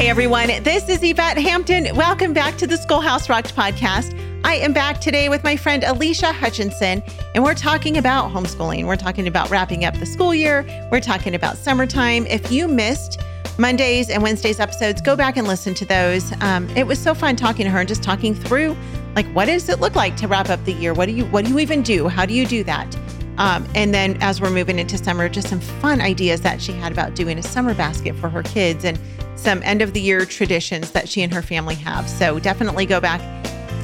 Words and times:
Hey 0.00 0.08
everyone, 0.08 0.46
this 0.62 0.88
is 0.88 1.02
Yvette 1.02 1.36
Hampton. 1.36 1.94
Welcome 1.94 2.32
back 2.32 2.56
to 2.56 2.66
the 2.66 2.78
Schoolhouse 2.78 3.28
Rocked 3.28 3.54
podcast. 3.54 4.18
I 4.44 4.54
am 4.54 4.72
back 4.72 4.98
today 4.98 5.28
with 5.28 5.44
my 5.44 5.58
friend 5.58 5.84
Alicia 5.84 6.32
Hutchinson, 6.32 7.02
and 7.34 7.44
we're 7.44 7.52
talking 7.52 7.98
about 7.98 8.32
homeschooling. 8.32 8.86
We're 8.86 8.96
talking 8.96 9.28
about 9.28 9.50
wrapping 9.50 9.84
up 9.84 9.92
the 9.98 10.06
school 10.06 10.34
year. 10.34 10.64
We're 10.90 11.00
talking 11.00 11.34
about 11.34 11.58
summertime. 11.58 12.24
If 12.28 12.50
you 12.50 12.66
missed 12.66 13.20
Mondays 13.58 14.08
and 14.08 14.22
Wednesdays 14.22 14.58
episodes, 14.58 15.02
go 15.02 15.16
back 15.16 15.36
and 15.36 15.46
listen 15.46 15.74
to 15.74 15.84
those. 15.84 16.32
Um, 16.40 16.66
it 16.70 16.86
was 16.86 16.98
so 16.98 17.12
fun 17.12 17.36
talking 17.36 17.66
to 17.66 17.70
her 17.70 17.80
and 17.80 17.86
just 17.86 18.02
talking 18.02 18.34
through 18.34 18.74
like 19.14 19.26
what 19.32 19.44
does 19.44 19.68
it 19.68 19.80
look 19.80 19.96
like 19.96 20.16
to 20.16 20.28
wrap 20.28 20.48
up 20.48 20.64
the 20.64 20.72
year? 20.72 20.94
What 20.94 21.10
do 21.10 21.12
you 21.12 21.26
what 21.26 21.44
do 21.44 21.50
you 21.50 21.58
even 21.58 21.82
do? 21.82 22.08
How 22.08 22.24
do 22.24 22.32
you 22.32 22.46
do 22.46 22.64
that? 22.64 22.96
Um, 23.36 23.66
and 23.74 23.92
then 23.92 24.16
as 24.22 24.40
we're 24.40 24.48
moving 24.48 24.78
into 24.78 24.96
summer, 24.96 25.28
just 25.28 25.48
some 25.48 25.60
fun 25.60 26.00
ideas 26.00 26.40
that 26.40 26.62
she 26.62 26.72
had 26.72 26.90
about 26.90 27.14
doing 27.14 27.38
a 27.38 27.42
summer 27.42 27.74
basket 27.74 28.16
for 28.16 28.30
her 28.30 28.42
kids 28.42 28.86
and 28.86 28.98
some 29.40 29.62
end 29.62 29.82
of 29.82 29.92
the 29.92 30.00
year 30.00 30.24
traditions 30.26 30.90
that 30.92 31.08
she 31.08 31.22
and 31.22 31.32
her 31.32 31.42
family 31.42 31.74
have. 31.76 32.08
So 32.08 32.38
definitely 32.38 32.86
go 32.86 33.00
back 33.00 33.20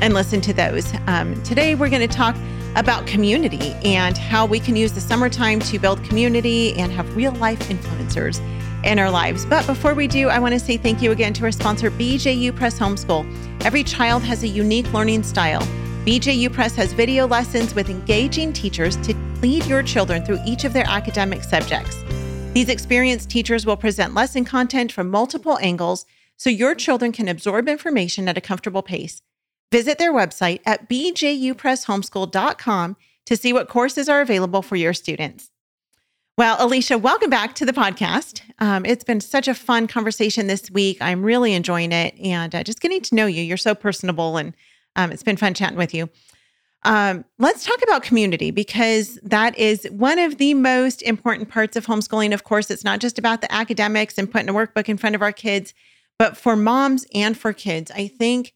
and 0.03 0.13
listen 0.13 0.41
to 0.43 0.53
those. 0.53 0.93
Um, 1.07 1.43
today, 1.43 1.75
we're 1.75 1.89
going 1.89 2.07
to 2.07 2.15
talk 2.15 2.37
about 2.77 3.07
community 3.07 3.73
and 3.85 4.19
how 4.19 4.45
we 4.45 4.61
can 4.61 4.77
use 4.77 4.93
the 4.93 5.01
summertime 5.01 5.61
to 5.61 5.79
build 5.79 6.05
community 6.05 6.75
and 6.75 6.93
have 6.93 7.17
real 7.17 7.33
life 7.33 7.59
influencers 7.71 8.39
in 8.85 8.99
our 8.99 9.11
lives. 9.11 9.47
But 9.47 9.67
before 9.67 9.95
we 9.95 10.07
do, 10.07 10.29
I 10.29 10.39
want 10.39 10.53
to 10.53 10.61
say 10.61 10.77
thank 10.77 11.01
you 11.01 11.11
again 11.11 11.33
to 11.35 11.45
our 11.45 11.53
sponsor, 11.53 11.91
BJU 11.91 12.55
Press 12.55 12.79
Homeschool. 12.79 13.27
Every 13.65 13.83
child 13.83 14.23
has 14.25 14.43
a 14.43 14.49
unique 14.49 14.93
learning 14.93 15.23
style. 15.23 15.63
BJU 16.05 16.53
Press 16.53 16.77
has 16.77 16.93
video 16.93 17.27
lessons 17.27 17.75
with 17.75 17.89
engaging 17.89 18.53
teachers 18.53 18.97
to 18.99 19.15
lead 19.41 19.65
your 19.65 19.83
children 19.83 20.25
through 20.25 20.39
each 20.47 20.65
of 20.65 20.73
their 20.73 20.87
academic 20.87 21.43
subjects. 21.43 21.97
These 22.57 22.71
experienced 22.71 23.29
teachers 23.29 23.67
will 23.67 23.77
present 23.77 24.15
lesson 24.15 24.47
content 24.47 24.91
from 24.91 25.11
multiple 25.11 25.59
angles 25.61 26.07
so 26.39 26.49
your 26.49 26.75
children 26.75 27.13
can 27.13 27.29
absorb 27.29 27.69
information 27.69 28.31
at 28.31 28.39
a 28.39 28.41
comfortable 28.41 28.83
pace. 28.83 29.21
Visit 29.71 29.99
their 29.99 30.11
website 30.11 30.61
at 30.65 30.89
bjupresshomeschool.com 30.89 32.97
to 33.27 33.37
see 33.37 33.53
what 33.53 33.69
courses 33.69 34.09
are 34.09 34.23
available 34.23 34.63
for 34.63 34.77
your 34.77 34.95
students. 34.95 35.51
Well, 36.39 36.57
Alicia, 36.59 36.97
welcome 36.97 37.29
back 37.29 37.55
to 37.57 37.67
the 37.67 37.75
podcast. 37.75 38.41
Um, 38.59 38.87
it's 38.87 39.05
been 39.05 39.21
such 39.21 39.49
a 39.49 39.55
fun 39.55 39.87
conversation 39.87 40.47
this 40.47 40.71
week. 40.71 40.97
I'm 41.03 41.23
really 41.23 41.53
enjoying 41.53 41.93
it 41.93 42.19
and 42.19 42.55
uh, 42.55 42.65
just 42.65 42.81
getting 42.81 43.03
to 43.03 43.15
know 43.15 43.27
you. 43.27 43.43
You're 43.43 43.59
so 43.59 43.75
personable, 43.75 44.39
and 44.39 44.55
um, 44.97 45.13
it's 45.13 45.23
been 45.23 45.37
fun 45.37 45.53
chatting 45.53 45.77
with 45.77 45.93
you. 45.93 46.09
Um, 46.87 47.25
let's 47.41 47.65
talk 47.65 47.83
about 47.83 48.05
community 48.05 48.53
because 48.53 49.19
that 49.25 49.59
is 49.59 49.89
one 49.91 50.21
of 50.21 50.39
the 50.39 50.55
most 50.55 51.03
important 51.03 51.49
parts 51.49 51.77
of 51.77 51.85
homeschooling. 51.85 52.33
Of 52.33 52.45
course, 52.45 52.71
it's 52.71 52.85
not 52.85 53.01
just 53.01 53.19
about 53.19 53.41
the 53.41 53.53
academics 53.53 54.17
and 54.19 54.31
putting 54.31 54.49
a 54.49 54.55
workbook 54.55 54.89
in 54.89 54.97
front 54.97 55.17
of 55.17 55.21
our 55.21 55.33
kids, 55.33 55.75
but 56.17 56.37
for 56.37 56.55
moms 56.55 57.05
and 57.13 57.37
for 57.37 57.53
kids, 57.53 57.91
I 57.91 58.07
think 58.07 58.55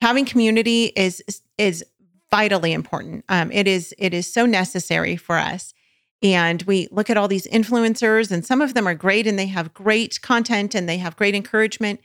having 0.00 0.24
community 0.24 0.86
is 0.96 1.22
is 1.58 1.84
vitally 2.30 2.72
important. 2.72 3.26
Um, 3.28 3.52
it 3.52 3.68
is 3.68 3.94
it 3.98 4.14
is 4.14 4.32
so 4.32 4.46
necessary 4.46 5.16
for 5.16 5.36
us. 5.36 5.74
And 6.22 6.62
we 6.62 6.88
look 6.90 7.10
at 7.10 7.18
all 7.18 7.28
these 7.28 7.46
influencers, 7.48 8.30
and 8.30 8.44
some 8.44 8.62
of 8.62 8.72
them 8.72 8.88
are 8.88 8.94
great 8.94 9.26
and 9.26 9.38
they 9.38 9.48
have 9.48 9.74
great 9.74 10.22
content 10.22 10.74
and 10.74 10.88
they 10.88 10.96
have 10.96 11.14
great 11.16 11.34
encouragement, 11.34 12.00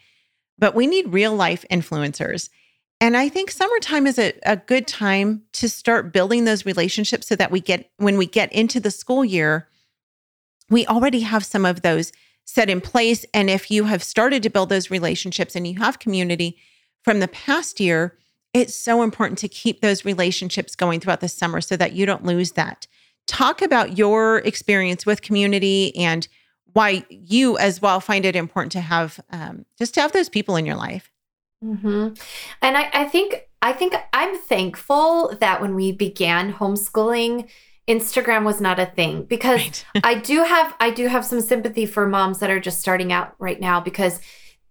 but 0.60 0.76
we 0.76 0.86
need 0.86 1.14
real 1.14 1.34
life 1.34 1.64
influencers. 1.72 2.50
And 3.02 3.18
I 3.18 3.30
think 3.30 3.50
summertime 3.50 4.06
is 4.06 4.20
a, 4.20 4.32
a 4.46 4.58
good 4.58 4.86
time 4.86 5.42
to 5.54 5.68
start 5.68 6.14
building 6.14 6.46
those 6.46 6.68
relationships 6.68 7.28
so 7.28 7.36
that 7.36 7.50
we 7.50 7.60
get, 7.60 7.90
when 7.98 8.16
we 8.16 8.28
get 8.28 8.54
into 8.54 8.80
the 8.80 8.92
school 8.92 9.26
year, 9.26 9.68
we 10.70 10.86
already 10.86 11.22
have 11.22 11.44
some 11.44 11.66
of 11.66 11.82
those 11.82 12.12
set 12.46 12.70
in 12.70 12.80
place. 12.80 13.26
And 13.34 13.50
if 13.50 13.72
you 13.72 13.86
have 13.86 14.04
started 14.04 14.44
to 14.44 14.52
build 14.52 14.70
those 14.70 14.92
relationships 14.92 15.56
and 15.56 15.68
you 15.68 15.80
have 15.80 15.98
community 15.98 16.58
from 17.02 17.20
the 17.20 17.28
past 17.28 17.80
year, 17.80 18.20
it's 18.54 18.76
so 18.76 19.02
important 19.02 19.40
to 19.40 19.48
keep 19.48 19.82
those 19.82 20.06
relationships 20.06 20.76
going 20.76 21.00
throughout 21.00 21.22
the 21.22 21.28
summer 21.28 21.60
so 21.60 21.76
that 21.78 21.94
you 21.94 22.06
don't 22.06 22.24
lose 22.26 22.52
that. 22.52 22.86
Talk 23.26 23.64
about 23.64 23.98
your 23.98 24.40
experience 24.40 25.08
with 25.08 25.24
community 25.24 25.96
and 25.96 26.28
why 26.74 27.04
you 27.10 27.58
as 27.58 27.82
well 27.82 28.00
find 28.00 28.26
it 28.26 28.36
important 28.36 28.72
to 28.74 28.82
have 28.82 29.20
um, 29.32 29.66
just 29.80 29.96
to 29.96 30.02
have 30.02 30.12
those 30.12 30.30
people 30.30 30.56
in 30.56 30.68
your 30.68 30.76
life. 30.76 31.11
Mm-hmm. 31.64 32.14
And 32.62 32.78
I, 32.78 32.90
I 32.94 33.06
think 33.06 33.48
I 33.62 33.74
think 33.74 33.94
I'm 34.14 34.38
thankful 34.38 35.36
that 35.40 35.62
when 35.62 35.76
we 35.76 35.92
began 35.92 36.54
homeschooling, 36.54 37.50
Instagram 37.88 38.46
was 38.46 38.60
not 38.60 38.80
a 38.80 38.86
thing 38.86 39.24
because 39.24 39.60
right. 39.62 39.86
I 40.04 40.16
do 40.16 40.44
have 40.44 40.76
I 40.80 40.92
do 40.92 41.08
have 41.08 41.26
some 41.26 41.42
sympathy 41.42 41.86
for 41.86 42.08
moms 42.08 42.40
that 42.40 42.50
are 42.50 42.60
just 42.60 42.80
starting 42.80 43.12
out 43.12 43.36
right 43.38 43.60
now 43.60 43.80
because 43.80 44.20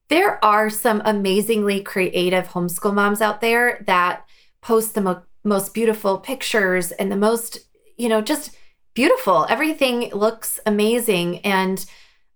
there 0.09 0.45
are 0.45 0.71
some 0.71 1.03
amazingly 1.05 1.83
creative 1.83 2.49
homeschool 2.49 2.95
moms 2.95 3.21
out 3.21 3.41
there 3.41 3.85
that 3.87 4.25
post 4.61 4.95
the 4.95 5.01
mo- 5.01 5.23
most 5.45 5.73
beautiful 5.73 6.19
pictures 6.19 6.93
and 6.93 7.13
the 7.13 7.17
most 7.17 7.61
you 7.97 8.09
know 8.09 8.21
just 8.21 8.57
beautiful 8.95 9.47
everything 9.49 10.11
looks 10.11 10.59
amazing 10.67 11.39
and 11.39 11.87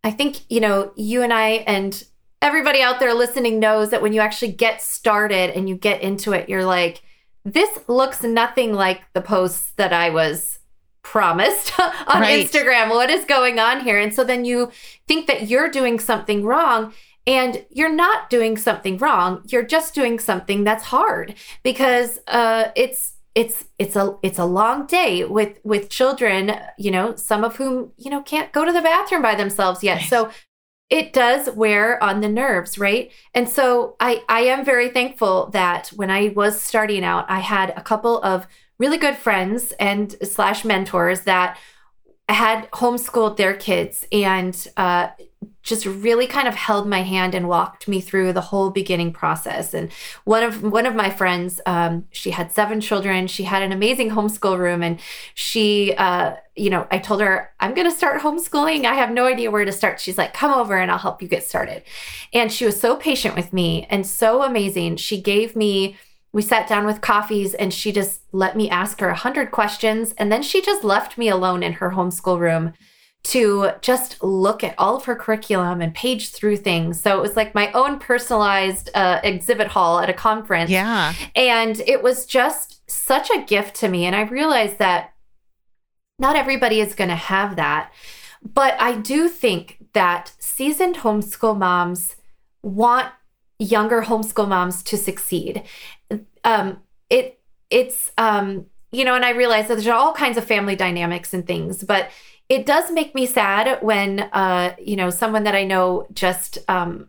I 0.04 0.10
think 0.10 0.40
you 0.48 0.60
know 0.60 0.92
you 0.96 1.22
and 1.22 1.32
I 1.32 1.64
and 1.66 2.02
everybody 2.44 2.82
out 2.82 3.00
there 3.00 3.14
listening 3.14 3.58
knows 3.58 3.88
that 3.88 4.02
when 4.02 4.12
you 4.12 4.20
actually 4.20 4.52
get 4.52 4.82
started 4.82 5.50
and 5.56 5.66
you 5.66 5.74
get 5.74 6.02
into 6.02 6.32
it, 6.32 6.48
you're 6.48 6.64
like, 6.64 7.02
this 7.44 7.78
looks 7.88 8.22
nothing 8.22 8.74
like 8.74 9.00
the 9.14 9.22
posts 9.22 9.72
that 9.76 9.94
I 9.94 10.10
was 10.10 10.58
promised 11.02 11.78
on 11.80 12.20
right. 12.20 12.46
Instagram. 12.46 12.90
What 12.90 13.08
is 13.08 13.24
going 13.24 13.58
on 13.58 13.80
here? 13.80 13.98
And 13.98 14.12
so 14.14 14.24
then 14.24 14.44
you 14.44 14.70
think 15.08 15.26
that 15.26 15.48
you're 15.48 15.70
doing 15.70 15.98
something 15.98 16.44
wrong. 16.44 16.92
And 17.26 17.64
you're 17.70 17.92
not 17.92 18.28
doing 18.28 18.58
something 18.58 18.98
wrong. 18.98 19.42
You're 19.46 19.64
just 19.64 19.94
doing 19.94 20.18
something 20.18 20.62
that's 20.62 20.84
hard 20.84 21.34
because 21.62 22.18
uh, 22.26 22.66
it's 22.76 23.14
it's 23.34 23.64
it's 23.78 23.96
a 23.96 24.14
it's 24.22 24.38
a 24.38 24.44
long 24.44 24.84
day 24.84 25.24
with 25.24 25.58
with 25.64 25.88
children 25.88 26.54
you 26.78 26.90
know 26.90 27.16
some 27.16 27.42
of 27.42 27.56
whom 27.56 27.92
you 27.96 28.10
know 28.10 28.20
can't 28.22 28.52
go 28.52 28.64
to 28.64 28.72
the 28.72 28.82
bathroom 28.82 29.22
by 29.22 29.34
themselves 29.34 29.82
yet 29.82 29.96
right. 29.96 30.08
so 30.08 30.30
it 30.94 31.12
does 31.12 31.50
wear 31.50 32.00
on 32.00 32.20
the 32.20 32.28
nerves 32.28 32.78
right? 32.78 33.10
And 33.34 33.48
so 33.48 33.96
i 33.98 34.22
i 34.28 34.42
am 34.42 34.64
very 34.64 34.88
thankful 34.88 35.50
that 35.50 35.88
when 35.88 36.10
i 36.10 36.28
was 36.28 36.60
starting 36.60 37.04
out 37.04 37.26
i 37.28 37.40
had 37.40 37.70
a 37.76 37.82
couple 37.82 38.22
of 38.22 38.46
really 38.78 38.98
good 38.98 39.16
friends 39.16 39.72
and 39.72 40.14
slash 40.22 40.64
mentors 40.64 41.22
that 41.22 41.58
had 42.28 42.70
homeschooled 42.70 43.36
their 43.36 43.54
kids 43.54 44.06
and 44.12 44.68
uh, 44.76 45.08
just 45.62 45.86
really 45.86 46.26
kind 46.26 46.46
of 46.46 46.54
held 46.54 46.88
my 46.88 47.02
hand 47.02 47.34
and 47.34 47.48
walked 47.48 47.88
me 47.88 48.00
through 48.00 48.32
the 48.32 48.40
whole 48.40 48.70
beginning 48.70 49.12
process. 49.12 49.74
And 49.74 49.90
one 50.24 50.42
of 50.42 50.62
one 50.62 50.86
of 50.86 50.94
my 50.94 51.10
friends, 51.10 51.60
um, 51.66 52.04
she 52.10 52.30
had 52.30 52.52
seven 52.52 52.80
children. 52.80 53.26
She 53.26 53.44
had 53.44 53.62
an 53.62 53.72
amazing 53.72 54.10
homeschool 54.10 54.58
room, 54.58 54.82
and 54.82 55.00
she, 55.34 55.94
uh, 55.94 56.34
you 56.54 56.70
know, 56.70 56.86
I 56.90 56.98
told 56.98 57.20
her 57.20 57.50
I'm 57.60 57.74
going 57.74 57.88
to 57.90 57.96
start 57.96 58.20
homeschooling. 58.20 58.84
I 58.84 58.94
have 58.94 59.10
no 59.10 59.26
idea 59.26 59.50
where 59.50 59.64
to 59.64 59.72
start. 59.72 60.00
She's 60.00 60.18
like, 60.18 60.34
"Come 60.34 60.52
over, 60.52 60.76
and 60.76 60.90
I'll 60.90 60.98
help 60.98 61.22
you 61.22 61.28
get 61.28 61.44
started." 61.44 61.82
And 62.32 62.52
she 62.52 62.66
was 62.66 62.80
so 62.80 62.96
patient 62.96 63.36
with 63.36 63.52
me 63.52 63.86
and 63.90 64.06
so 64.06 64.42
amazing. 64.42 64.96
She 64.96 65.20
gave 65.20 65.56
me 65.56 65.96
we 66.34 66.42
sat 66.42 66.68
down 66.68 66.84
with 66.84 67.00
coffees 67.00 67.54
and 67.54 67.72
she 67.72 67.92
just 67.92 68.20
let 68.32 68.56
me 68.56 68.68
ask 68.68 68.98
her 68.98 69.08
a 69.08 69.14
hundred 69.14 69.52
questions. 69.52 70.12
And 70.18 70.32
then 70.32 70.42
she 70.42 70.60
just 70.60 70.82
left 70.82 71.16
me 71.16 71.28
alone 71.28 71.62
in 71.62 71.74
her 71.74 71.90
homeschool 71.90 72.40
room 72.40 72.72
to 73.24 73.70
just 73.80 74.22
look 74.22 74.62
at 74.62 74.74
all 74.78 74.96
of 74.96 75.04
her 75.06 75.16
curriculum 75.16 75.80
and 75.80 75.94
page 75.94 76.30
through 76.30 76.58
things. 76.58 77.00
So 77.00 77.18
it 77.18 77.22
was 77.22 77.36
like 77.36 77.54
my 77.54 77.72
own 77.72 77.98
personalized 77.98 78.90
uh, 78.94 79.20
exhibit 79.24 79.68
hall 79.68 79.98
at 79.98 80.10
a 80.10 80.14
conference. 80.14 80.70
Yeah. 80.70 81.14
And 81.34 81.80
it 81.86 82.02
was 82.02 82.26
just 82.26 82.88
such 82.88 83.30
a 83.30 83.42
gift 83.42 83.76
to 83.76 83.88
me. 83.88 84.04
And 84.04 84.14
I 84.14 84.22
realized 84.22 84.78
that 84.78 85.14
not 86.18 86.36
everybody 86.36 86.80
is 86.80 86.94
going 86.94 87.08
to 87.08 87.16
have 87.16 87.56
that. 87.56 87.92
But 88.42 88.76
I 88.78 88.96
do 88.96 89.28
think 89.28 89.78
that 89.94 90.32
seasoned 90.38 90.96
homeschool 90.96 91.56
moms 91.56 92.16
want 92.62 93.10
younger 93.58 94.02
homeschool 94.02 94.48
moms 94.48 94.82
to 94.82 94.98
succeed. 94.98 95.62
Um, 96.44 96.82
it 97.08 97.40
it's 97.70 98.12
um, 98.18 98.66
you 98.92 99.04
know, 99.04 99.14
and 99.14 99.24
I 99.24 99.30
realize 99.30 99.68
that 99.68 99.74
there's 99.74 99.88
all 99.88 100.12
kinds 100.12 100.36
of 100.36 100.44
family 100.44 100.76
dynamics 100.76 101.32
and 101.32 101.46
things, 101.46 101.82
but 101.82 102.10
it 102.48 102.66
does 102.66 102.90
make 102.90 103.14
me 103.14 103.26
sad 103.26 103.82
when 103.82 104.20
uh, 104.20 104.74
you 104.78 104.96
know, 104.96 105.10
someone 105.10 105.44
that 105.44 105.54
I 105.54 105.64
know 105.64 106.06
just 106.12 106.58
um 106.68 107.08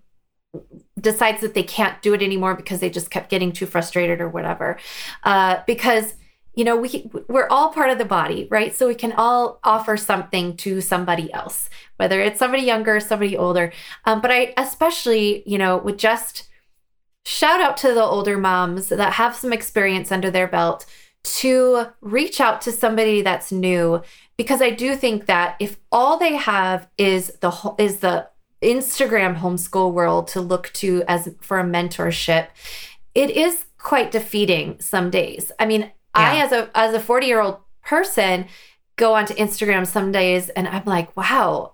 decides 1.00 1.42
that 1.42 1.54
they 1.54 1.64
can't 1.64 2.02
do 2.02 2.14
it 2.14 2.22
anymore 2.24 2.56
because 2.56 2.80
they 2.80 2.90
just 2.90 3.12
kept 3.12 3.30
getting 3.30 3.52
too 3.52 3.66
frustrated 3.66 4.22
or 4.22 4.30
whatever. 4.30 4.78
Uh, 5.24 5.62
because 5.68 6.16
you 6.56 6.64
know 6.64 6.78
we 6.78 7.10
we're 7.28 7.48
all 7.50 7.70
part 7.74 7.90
of 7.90 7.98
the 7.98 8.06
body 8.06 8.48
right 8.50 8.74
so 8.74 8.88
we 8.88 8.96
can 8.96 9.12
all 9.12 9.60
offer 9.64 9.98
something 9.98 10.56
to 10.56 10.80
somebody 10.82 11.32
else 11.34 11.70
whether 11.98 12.22
it's 12.22 12.40
somebody 12.40 12.64
younger 12.64 12.96
or 12.96 13.00
somebody 13.02 13.36
older 13.38 13.72
um, 14.06 14.22
but 14.22 14.32
i 14.32 14.54
especially 14.58 15.44
you 15.46 15.58
know 15.58 15.78
would 15.78 16.00
just 16.00 16.48
shout 17.26 17.60
out 17.60 17.76
to 17.76 17.94
the 17.94 18.02
older 18.02 18.38
moms 18.38 18.88
that 18.88 19.14
have 19.14 19.36
some 19.36 19.52
experience 19.52 20.12
under 20.12 20.32
their 20.32 20.48
belt 20.48 20.86
to 21.24 21.88
reach 22.02 22.40
out 22.40 22.62
to 22.62 22.72
somebody 22.72 23.22
that's 23.22 23.52
new 23.52 24.02
because 24.38 24.62
i 24.62 24.70
do 24.70 24.96
think 24.96 25.26
that 25.26 25.56
if 25.60 25.78
all 25.92 26.18
they 26.18 26.36
have 26.36 26.88
is 26.98 27.34
the 27.42 27.76
is 27.78 27.98
the 27.98 28.28
Instagram 28.66 29.38
homeschool 29.38 29.94
world 29.94 30.28
to 30.30 30.42
look 30.42 30.72
to 30.74 31.04
as 31.08 31.34
for 31.42 31.60
a 31.60 31.64
mentorship, 31.64 32.48
it 33.14 33.30
is 33.30 33.66
quite 33.78 34.12
defeating 34.12 34.80
some 34.80 35.10
days. 35.10 35.52
I 35.60 35.66
mean, 35.66 35.82
yeah. 35.82 35.92
I 36.14 36.36
as 36.38 36.52
a 36.52 36.70
as 36.74 36.94
a 36.94 37.00
40 37.00 37.28
year 37.28 37.42
old 37.42 37.60
person 37.84 38.46
go 38.96 39.14
onto 39.14 39.34
Instagram 39.36 39.86
some 39.86 40.12
days 40.12 40.50
and 40.50 40.68
I'm 40.68 40.86
like, 40.86 41.16
wow, 41.16 41.74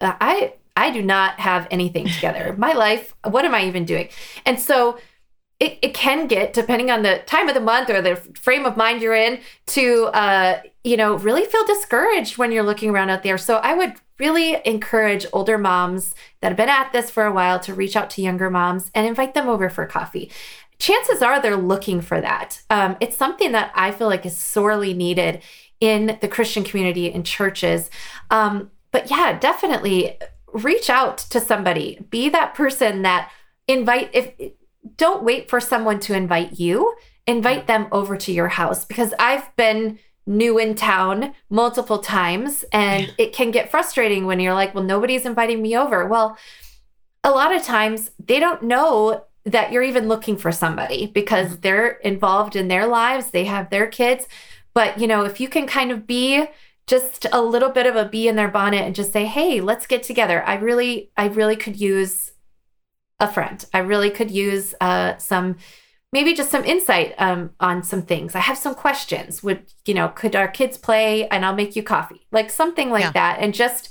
I 0.00 0.54
I 0.76 0.90
do 0.90 1.02
not 1.02 1.40
have 1.40 1.66
anything 1.70 2.06
together. 2.06 2.54
My 2.58 2.72
life, 2.72 3.14
what 3.24 3.44
am 3.44 3.54
I 3.54 3.64
even 3.64 3.84
doing? 3.84 4.08
And 4.44 4.60
so 4.60 4.98
it, 5.58 5.78
it 5.80 5.94
can 5.94 6.26
get, 6.26 6.52
depending 6.52 6.90
on 6.90 7.02
the 7.02 7.22
time 7.24 7.48
of 7.48 7.54
the 7.54 7.62
month 7.62 7.88
or 7.88 8.02
the 8.02 8.16
frame 8.38 8.66
of 8.66 8.76
mind 8.76 9.00
you're 9.00 9.14
in, 9.14 9.40
to 9.68 10.04
uh, 10.12 10.60
you 10.86 10.96
know, 10.96 11.16
really 11.16 11.44
feel 11.44 11.64
discouraged 11.64 12.38
when 12.38 12.52
you're 12.52 12.62
looking 12.62 12.90
around 12.90 13.10
out 13.10 13.24
there. 13.24 13.36
So 13.38 13.56
I 13.56 13.74
would 13.74 13.94
really 14.20 14.56
encourage 14.64 15.26
older 15.32 15.58
moms 15.58 16.14
that 16.40 16.48
have 16.50 16.56
been 16.56 16.68
at 16.68 16.92
this 16.92 17.10
for 17.10 17.26
a 17.26 17.32
while 17.32 17.58
to 17.60 17.74
reach 17.74 17.96
out 17.96 18.08
to 18.10 18.22
younger 18.22 18.50
moms 18.50 18.92
and 18.94 19.04
invite 19.04 19.34
them 19.34 19.48
over 19.48 19.68
for 19.68 19.84
coffee. 19.84 20.30
Chances 20.78 21.22
are 21.22 21.42
they're 21.42 21.56
looking 21.56 22.00
for 22.00 22.20
that. 22.20 22.62
Um, 22.70 22.96
it's 23.00 23.16
something 23.16 23.50
that 23.50 23.72
I 23.74 23.90
feel 23.90 24.06
like 24.06 24.24
is 24.24 24.38
sorely 24.38 24.94
needed 24.94 25.42
in 25.80 26.18
the 26.20 26.28
Christian 26.28 26.62
community 26.62 27.06
in 27.06 27.24
churches. 27.24 27.90
Um, 28.30 28.70
but 28.92 29.10
yeah, 29.10 29.36
definitely 29.36 30.16
reach 30.52 30.88
out 30.88 31.18
to 31.18 31.40
somebody. 31.40 31.98
Be 32.10 32.28
that 32.28 32.54
person 32.54 33.02
that 33.02 33.32
invite 33.66 34.10
if 34.12 34.52
don't 34.96 35.24
wait 35.24 35.50
for 35.50 35.58
someone 35.58 35.98
to 35.98 36.14
invite 36.14 36.60
you. 36.60 36.94
Invite 37.26 37.66
them 37.66 37.88
over 37.90 38.16
to 38.18 38.30
your 38.30 38.46
house 38.46 38.84
because 38.84 39.12
I've 39.18 39.54
been 39.56 39.98
new 40.26 40.58
in 40.58 40.74
town 40.74 41.32
multiple 41.48 41.98
times 41.98 42.64
and 42.72 43.14
it 43.16 43.32
can 43.32 43.50
get 43.50 43.70
frustrating 43.70 44.26
when 44.26 44.40
you're 44.40 44.54
like, 44.54 44.74
well, 44.74 44.84
nobody's 44.84 45.24
inviting 45.24 45.62
me 45.62 45.76
over. 45.76 46.06
Well, 46.06 46.36
a 47.22 47.30
lot 47.30 47.54
of 47.54 47.62
times 47.62 48.10
they 48.18 48.40
don't 48.40 48.62
know 48.62 49.24
that 49.44 49.70
you're 49.70 49.82
even 49.82 50.08
looking 50.08 50.36
for 50.36 50.50
somebody 50.50 51.06
because 51.06 51.52
mm-hmm. 51.52 51.60
they're 51.60 51.88
involved 51.98 52.56
in 52.56 52.68
their 52.68 52.86
lives, 52.86 53.30
they 53.30 53.44
have 53.44 53.70
their 53.70 53.86
kids. 53.86 54.26
But, 54.74 55.00
you 55.00 55.06
know, 55.06 55.24
if 55.24 55.40
you 55.40 55.48
can 55.48 55.66
kind 55.66 55.92
of 55.92 56.06
be 56.06 56.46
just 56.86 57.26
a 57.32 57.40
little 57.40 57.70
bit 57.70 57.86
of 57.86 57.96
a 57.96 58.04
bee 58.04 58.28
in 58.28 58.36
their 58.36 58.48
bonnet 58.48 58.84
and 58.84 58.94
just 58.94 59.12
say, 59.12 59.26
"Hey, 59.26 59.60
let's 59.60 59.86
get 59.86 60.02
together. 60.02 60.42
I 60.44 60.54
really 60.54 61.10
I 61.16 61.26
really 61.26 61.56
could 61.56 61.80
use 61.80 62.32
a 63.18 63.26
friend. 63.30 63.64
I 63.74 63.78
really 63.78 64.10
could 64.10 64.30
use 64.30 64.74
uh 64.80 65.16
some 65.16 65.56
maybe 66.12 66.34
just 66.34 66.50
some 66.50 66.64
insight 66.64 67.14
um, 67.18 67.50
on 67.60 67.82
some 67.82 68.02
things. 68.02 68.34
I 68.34 68.40
have 68.40 68.58
some 68.58 68.74
questions. 68.74 69.42
Would 69.42 69.64
you 69.84 69.94
know? 69.94 70.08
Could 70.08 70.36
our 70.36 70.48
kids 70.48 70.78
play? 70.78 71.28
And 71.28 71.44
I'll 71.44 71.54
make 71.54 71.76
you 71.76 71.82
coffee, 71.82 72.26
like 72.32 72.50
something 72.50 72.90
like 72.90 73.04
yeah. 73.04 73.12
that. 73.12 73.38
And 73.40 73.54
just, 73.54 73.90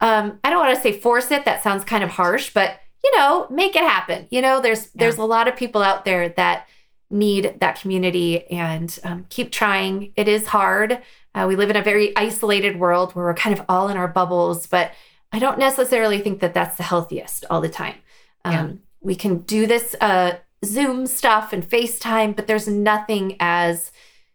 um, 0.00 0.38
I 0.44 0.50
don't 0.50 0.60
want 0.60 0.76
to 0.76 0.82
say 0.82 0.92
force 0.92 1.30
it. 1.30 1.44
That 1.44 1.62
sounds 1.62 1.84
kind 1.84 2.04
of 2.04 2.10
harsh, 2.10 2.52
but 2.52 2.80
you 3.04 3.16
know, 3.16 3.46
make 3.50 3.76
it 3.76 3.82
happen. 3.82 4.26
You 4.30 4.42
know, 4.42 4.60
there's 4.60 4.86
yeah. 4.86 4.90
there's 4.96 5.18
a 5.18 5.24
lot 5.24 5.48
of 5.48 5.56
people 5.56 5.82
out 5.82 6.04
there 6.04 6.28
that 6.30 6.68
need 7.08 7.56
that 7.60 7.80
community, 7.80 8.46
and 8.48 8.98
um, 9.04 9.26
keep 9.28 9.52
trying. 9.52 10.12
It 10.16 10.26
is 10.28 10.48
hard. 10.48 11.00
Uh, 11.34 11.46
we 11.46 11.54
live 11.54 11.70
in 11.70 11.76
a 11.76 11.82
very 11.82 12.16
isolated 12.16 12.78
world 12.78 13.14
where 13.14 13.26
we're 13.26 13.34
kind 13.34 13.56
of 13.56 13.64
all 13.68 13.88
in 13.88 13.96
our 13.96 14.08
bubbles, 14.08 14.66
but 14.66 14.92
I 15.32 15.38
don't 15.38 15.58
necessarily 15.58 16.18
think 16.20 16.40
that 16.40 16.54
that's 16.54 16.76
the 16.76 16.82
healthiest 16.82 17.44
all 17.50 17.60
the 17.60 17.68
time. 17.68 17.96
Um, 18.44 18.52
yeah. 18.52 18.72
We 19.02 19.14
can 19.14 19.38
do 19.38 19.66
this 19.66 19.94
uh, 20.00 20.36
Zoom 20.64 21.06
stuff 21.06 21.52
and 21.52 21.68
FaceTime, 21.68 22.34
but 22.34 22.46
there's 22.46 22.68
nothing 22.68 23.36
as 23.40 23.92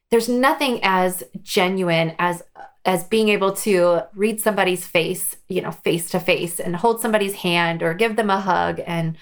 there's 0.10 0.30
nothing 0.30 0.80
as 0.84 1.24
genuine 1.42 2.16
as 2.20 2.44
as 2.84 3.04
being 3.04 3.30
able 3.30 3.54
to 3.54 4.02
read 4.16 4.42
somebody's 4.42 4.88
face, 4.88 5.38
you 5.48 5.62
know, 5.62 5.72
face 5.72 6.10
to 6.10 6.20
face 6.20 6.60
and 6.60 6.76
hold 6.76 7.00
somebody's 7.00 7.36
hand 7.36 7.84
or 7.84 7.94
give 7.94 8.16
them 8.16 8.30
a 8.30 8.40
hug 8.40 8.82
and 8.86 9.18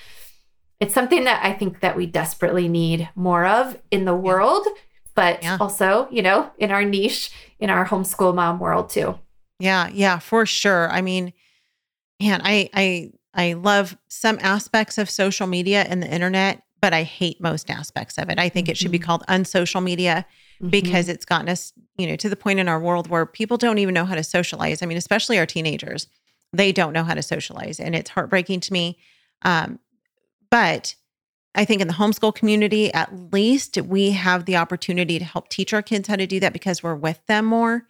it's 0.79 0.93
something 0.93 1.25
that 1.25 1.43
I 1.43 1.53
think 1.53 1.81
that 1.81 1.97
we 1.97 2.05
desperately 2.05 2.67
need 2.67 3.09
more 3.15 3.45
of 3.45 3.77
in 3.91 4.05
the 4.05 4.15
world, 4.15 4.65
but 5.13 5.43
yeah. 5.43 5.57
also, 5.59 6.07
you 6.09 6.21
know, 6.21 6.49
in 6.57 6.71
our 6.71 6.85
niche, 6.85 7.31
in 7.59 7.69
our 7.69 7.85
homeschool 7.85 8.33
mom 8.33 8.59
world 8.59 8.89
too. 8.89 9.19
Yeah, 9.59 9.89
yeah, 9.89 10.19
for 10.19 10.45
sure. 10.45 10.89
I 10.89 11.01
mean, 11.01 11.33
man, 12.21 12.41
I 12.43 12.69
I 12.73 13.11
I 13.33 13.53
love 13.53 13.97
some 14.07 14.39
aspects 14.41 14.97
of 14.97 15.09
social 15.09 15.47
media 15.47 15.81
and 15.81 16.01
the 16.01 16.07
internet 16.07 16.63
but 16.81 16.93
I 16.93 17.03
hate 17.03 17.41
most 17.41 17.69
aspects 17.69 18.17
of 18.17 18.29
it. 18.29 18.39
I 18.39 18.49
think 18.49 18.69
it 18.69 18.77
should 18.77 18.91
be 18.91 18.99
mm-hmm. 18.99 19.05
called 19.05 19.23
unsocial 19.27 19.81
media 19.81 20.25
mm-hmm. 20.61 20.69
because 20.69 21.09
it's 21.09 21.25
gotten 21.25 21.49
us, 21.49 21.73
you 21.97 22.07
know, 22.07 22.15
to 22.17 22.29
the 22.29 22.35
point 22.35 22.59
in 22.59 22.67
our 22.67 22.79
world 22.79 23.09
where 23.09 23.25
people 23.25 23.57
don't 23.57 23.79
even 23.79 23.93
know 23.93 24.05
how 24.05 24.15
to 24.15 24.23
socialize. 24.23 24.81
I 24.81 24.85
mean, 24.85 24.97
especially 24.97 25.37
our 25.37 25.45
teenagers, 25.45 26.07
they 26.53 26.71
don't 26.71 26.93
know 26.93 27.03
how 27.03 27.13
to 27.13 27.21
socialize, 27.21 27.79
and 27.79 27.95
it's 27.95 28.09
heartbreaking 28.09 28.61
to 28.61 28.73
me. 28.73 28.97
Um, 29.43 29.79
but 30.49 30.95
I 31.55 31.65
think 31.65 31.81
in 31.81 31.87
the 31.87 31.93
homeschool 31.93 32.33
community, 32.33 32.93
at 32.93 33.33
least 33.33 33.77
we 33.77 34.11
have 34.11 34.45
the 34.45 34.57
opportunity 34.57 35.19
to 35.19 35.25
help 35.25 35.49
teach 35.49 35.73
our 35.73 35.81
kids 35.81 36.07
how 36.07 36.15
to 36.15 36.27
do 36.27 36.39
that 36.39 36.53
because 36.53 36.81
we're 36.81 36.95
with 36.95 37.25
them 37.27 37.45
more. 37.45 37.87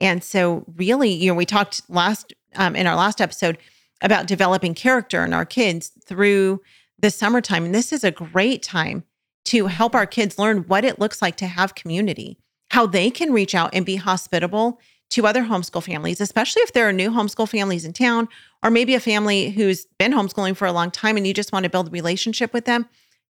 And 0.00 0.24
so, 0.24 0.64
really, 0.76 1.10
you 1.10 1.28
know, 1.28 1.34
we 1.34 1.46
talked 1.46 1.82
last 1.88 2.32
um, 2.56 2.74
in 2.74 2.86
our 2.86 2.96
last 2.96 3.20
episode 3.20 3.58
about 4.02 4.26
developing 4.26 4.74
character 4.74 5.24
in 5.24 5.32
our 5.32 5.44
kids 5.44 5.92
through 6.04 6.60
the 7.02 7.10
summertime. 7.10 7.66
And 7.66 7.74
this 7.74 7.92
is 7.92 8.04
a 8.04 8.10
great 8.10 8.62
time 8.62 9.04
to 9.46 9.66
help 9.66 9.94
our 9.94 10.06
kids 10.06 10.38
learn 10.38 10.58
what 10.68 10.84
it 10.84 10.98
looks 10.98 11.20
like 11.20 11.36
to 11.36 11.46
have 11.46 11.74
community, 11.74 12.38
how 12.70 12.86
they 12.86 13.10
can 13.10 13.32
reach 13.32 13.54
out 13.54 13.70
and 13.74 13.84
be 13.84 13.96
hospitable 13.96 14.80
to 15.10 15.26
other 15.26 15.42
homeschool 15.42 15.82
families, 15.82 16.20
especially 16.20 16.62
if 16.62 16.72
there 16.72 16.88
are 16.88 16.92
new 16.92 17.10
homeschool 17.10 17.48
families 17.48 17.84
in 17.84 17.92
town, 17.92 18.28
or 18.62 18.70
maybe 18.70 18.94
a 18.94 19.00
family 19.00 19.50
who's 19.50 19.86
been 19.98 20.12
homeschooling 20.12 20.56
for 20.56 20.66
a 20.66 20.72
long 20.72 20.90
time 20.90 21.18
and 21.18 21.26
you 21.26 21.34
just 21.34 21.52
want 21.52 21.64
to 21.64 21.70
build 21.70 21.88
a 21.88 21.90
relationship 21.90 22.52
with 22.54 22.64
them. 22.64 22.88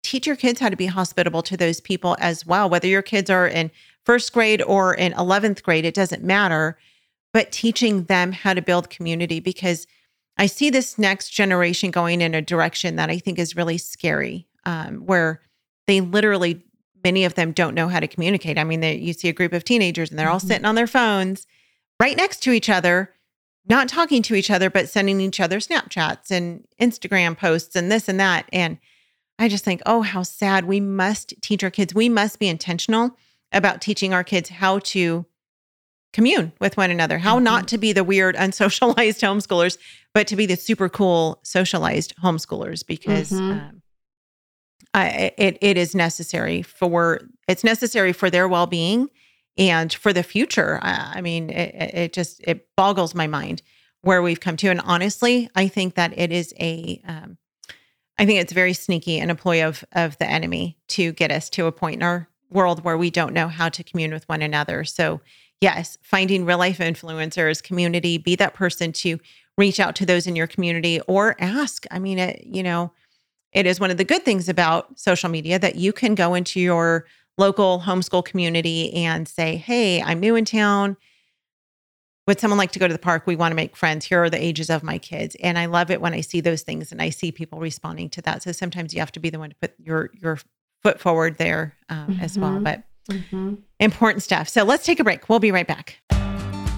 Teach 0.02 0.26
your 0.26 0.36
kids 0.36 0.60
how 0.60 0.68
to 0.68 0.76
be 0.76 0.86
hospitable 0.86 1.42
to 1.42 1.56
those 1.56 1.80
people 1.80 2.16
as 2.18 2.46
well. 2.46 2.70
Whether 2.70 2.88
your 2.88 3.02
kids 3.02 3.28
are 3.28 3.46
in 3.46 3.70
first 4.04 4.32
grade 4.32 4.62
or 4.62 4.94
in 4.94 5.12
11th 5.14 5.62
grade, 5.62 5.84
it 5.84 5.94
doesn't 5.94 6.22
matter, 6.22 6.78
but 7.32 7.52
teaching 7.52 8.04
them 8.04 8.32
how 8.32 8.54
to 8.54 8.62
build 8.62 8.88
community 8.88 9.40
because 9.40 9.86
I 10.38 10.46
see 10.46 10.70
this 10.70 10.98
next 10.98 11.30
generation 11.30 11.90
going 11.90 12.20
in 12.20 12.34
a 12.34 12.42
direction 12.42 12.96
that 12.96 13.10
I 13.10 13.18
think 13.18 13.38
is 13.38 13.56
really 13.56 13.78
scary, 13.78 14.46
um, 14.64 14.98
where 15.06 15.40
they 15.86 16.00
literally, 16.00 16.62
many 17.02 17.24
of 17.24 17.34
them 17.34 17.52
don't 17.52 17.74
know 17.74 17.88
how 17.88 18.00
to 18.00 18.08
communicate. 18.08 18.58
I 18.58 18.64
mean, 18.64 18.80
they, 18.80 18.96
you 18.96 19.12
see 19.12 19.28
a 19.28 19.32
group 19.32 19.52
of 19.52 19.64
teenagers 19.64 20.10
and 20.10 20.18
they're 20.18 20.28
all 20.28 20.38
mm-hmm. 20.38 20.48
sitting 20.48 20.64
on 20.64 20.74
their 20.74 20.86
phones 20.86 21.46
right 22.00 22.16
next 22.16 22.42
to 22.42 22.52
each 22.52 22.68
other, 22.68 23.14
not 23.68 23.88
talking 23.88 24.22
to 24.22 24.34
each 24.34 24.50
other, 24.50 24.68
but 24.68 24.88
sending 24.88 25.20
each 25.20 25.40
other 25.40 25.58
Snapchats 25.58 26.30
and 26.30 26.66
Instagram 26.80 27.36
posts 27.36 27.74
and 27.74 27.90
this 27.90 28.08
and 28.08 28.20
that. 28.20 28.46
And 28.52 28.78
I 29.38 29.48
just 29.48 29.64
think, 29.64 29.82
oh, 29.86 30.02
how 30.02 30.22
sad. 30.22 30.64
We 30.64 30.80
must 30.80 31.34
teach 31.42 31.64
our 31.64 31.70
kids, 31.70 31.94
we 31.94 32.08
must 32.08 32.38
be 32.38 32.48
intentional 32.48 33.16
about 33.52 33.80
teaching 33.80 34.12
our 34.12 34.24
kids 34.24 34.50
how 34.50 34.80
to 34.80 35.24
commune 36.12 36.52
with 36.60 36.76
one 36.76 36.90
another, 36.90 37.18
how 37.18 37.36
mm-hmm. 37.36 37.44
not 37.44 37.68
to 37.68 37.78
be 37.78 37.92
the 37.92 38.04
weird, 38.04 38.36
unsocialized 38.36 38.94
homeschoolers, 39.22 39.78
but 40.14 40.26
to 40.28 40.36
be 40.36 40.46
the 40.46 40.56
super 40.56 40.88
cool, 40.88 41.40
socialized 41.42 42.14
homeschoolers 42.16 42.86
because 42.86 43.30
mm-hmm. 43.30 43.52
um, 43.52 43.82
I, 44.94 45.32
it, 45.36 45.58
it 45.60 45.76
is 45.76 45.94
necessary 45.94 46.62
for 46.62 47.20
it's 47.48 47.62
necessary 47.62 48.12
for 48.12 48.30
their 48.30 48.48
well 48.48 48.66
being 48.66 49.08
and 49.58 49.92
for 49.92 50.12
the 50.12 50.22
future. 50.22 50.78
I, 50.82 51.14
I 51.16 51.20
mean, 51.20 51.50
it, 51.50 51.94
it, 51.94 52.12
just 52.12 52.40
it 52.44 52.66
boggles 52.76 53.14
my 53.14 53.26
mind 53.26 53.62
where 54.00 54.22
we've 54.22 54.40
come 54.40 54.56
to, 54.58 54.68
and 54.68 54.80
honestly, 54.82 55.50
I 55.54 55.68
think 55.68 55.94
that 55.96 56.16
it 56.18 56.32
is 56.32 56.54
a 56.58 57.00
um, 57.06 57.36
I 58.18 58.24
think 58.24 58.40
it's 58.40 58.52
very 58.52 58.72
sneaky 58.72 59.18
an 59.18 59.30
employee 59.30 59.62
of 59.62 59.84
of 59.92 60.16
the 60.18 60.28
enemy 60.28 60.78
to 60.88 61.12
get 61.12 61.30
us 61.30 61.50
to 61.50 61.66
a 61.66 61.72
point 61.72 61.96
in 61.96 62.02
our 62.02 62.28
world 62.50 62.84
where 62.84 62.96
we 62.96 63.10
don't 63.10 63.34
know 63.34 63.48
how 63.48 63.68
to 63.68 63.84
commune 63.84 64.12
with 64.12 64.28
one 64.28 64.42
another. 64.42 64.84
So 64.84 65.20
yes, 65.60 65.96
finding 66.02 66.44
real 66.44 66.58
life 66.58 66.78
influencers, 66.78 67.62
community, 67.62 68.18
be 68.18 68.36
that 68.36 68.54
person 68.54 68.92
to 68.92 69.18
reach 69.58 69.80
out 69.80 69.96
to 69.96 70.06
those 70.06 70.26
in 70.26 70.36
your 70.36 70.46
community 70.46 71.00
or 71.08 71.34
ask. 71.38 71.86
I 71.90 71.98
mean, 71.98 72.18
it, 72.18 72.44
you 72.44 72.62
know, 72.62 72.92
it 73.52 73.66
is 73.66 73.80
one 73.80 73.90
of 73.90 73.96
the 73.96 74.04
good 74.04 74.24
things 74.24 74.48
about 74.48 74.98
social 74.98 75.30
media 75.30 75.58
that 75.58 75.76
you 75.76 75.92
can 75.92 76.14
go 76.14 76.34
into 76.34 76.60
your 76.60 77.06
local 77.38 77.80
homeschool 77.80 78.24
community 78.24 78.92
and 78.92 79.26
say, 79.26 79.56
Hey, 79.56 80.02
I'm 80.02 80.20
new 80.20 80.36
in 80.36 80.44
town. 80.44 80.96
Would 82.26 82.40
someone 82.40 82.58
like 82.58 82.72
to 82.72 82.78
go 82.78 82.88
to 82.88 82.92
the 82.92 82.98
park? 82.98 83.26
We 83.26 83.36
want 83.36 83.52
to 83.52 83.56
make 83.56 83.76
friends. 83.76 84.04
Here 84.04 84.22
are 84.22 84.30
the 84.30 84.42
ages 84.42 84.68
of 84.68 84.82
my 84.82 84.98
kids. 84.98 85.36
And 85.36 85.56
I 85.58 85.66
love 85.66 85.92
it 85.92 86.00
when 86.00 86.12
I 86.12 86.22
see 86.22 86.40
those 86.40 86.62
things 86.62 86.90
and 86.90 87.00
I 87.00 87.10
see 87.10 87.30
people 87.30 87.60
responding 87.60 88.10
to 88.10 88.22
that. 88.22 88.42
So 88.42 88.50
sometimes 88.50 88.92
you 88.92 89.00
have 89.00 89.12
to 89.12 89.20
be 89.20 89.30
the 89.30 89.38
one 89.38 89.50
to 89.50 89.56
put 89.56 89.74
your 89.78 90.10
your 90.20 90.38
foot 90.82 91.00
forward 91.00 91.38
there 91.38 91.76
um, 91.88 92.08
mm-hmm. 92.08 92.20
as 92.20 92.38
well. 92.38 92.52
Mm-hmm. 92.52 92.64
But 92.64 92.82
Mm-hmm. 93.10 93.54
Important 93.80 94.22
stuff. 94.22 94.48
So 94.48 94.64
let's 94.64 94.84
take 94.84 95.00
a 95.00 95.04
break. 95.04 95.28
We'll 95.28 95.38
be 95.38 95.52
right 95.52 95.66
back. 95.66 95.98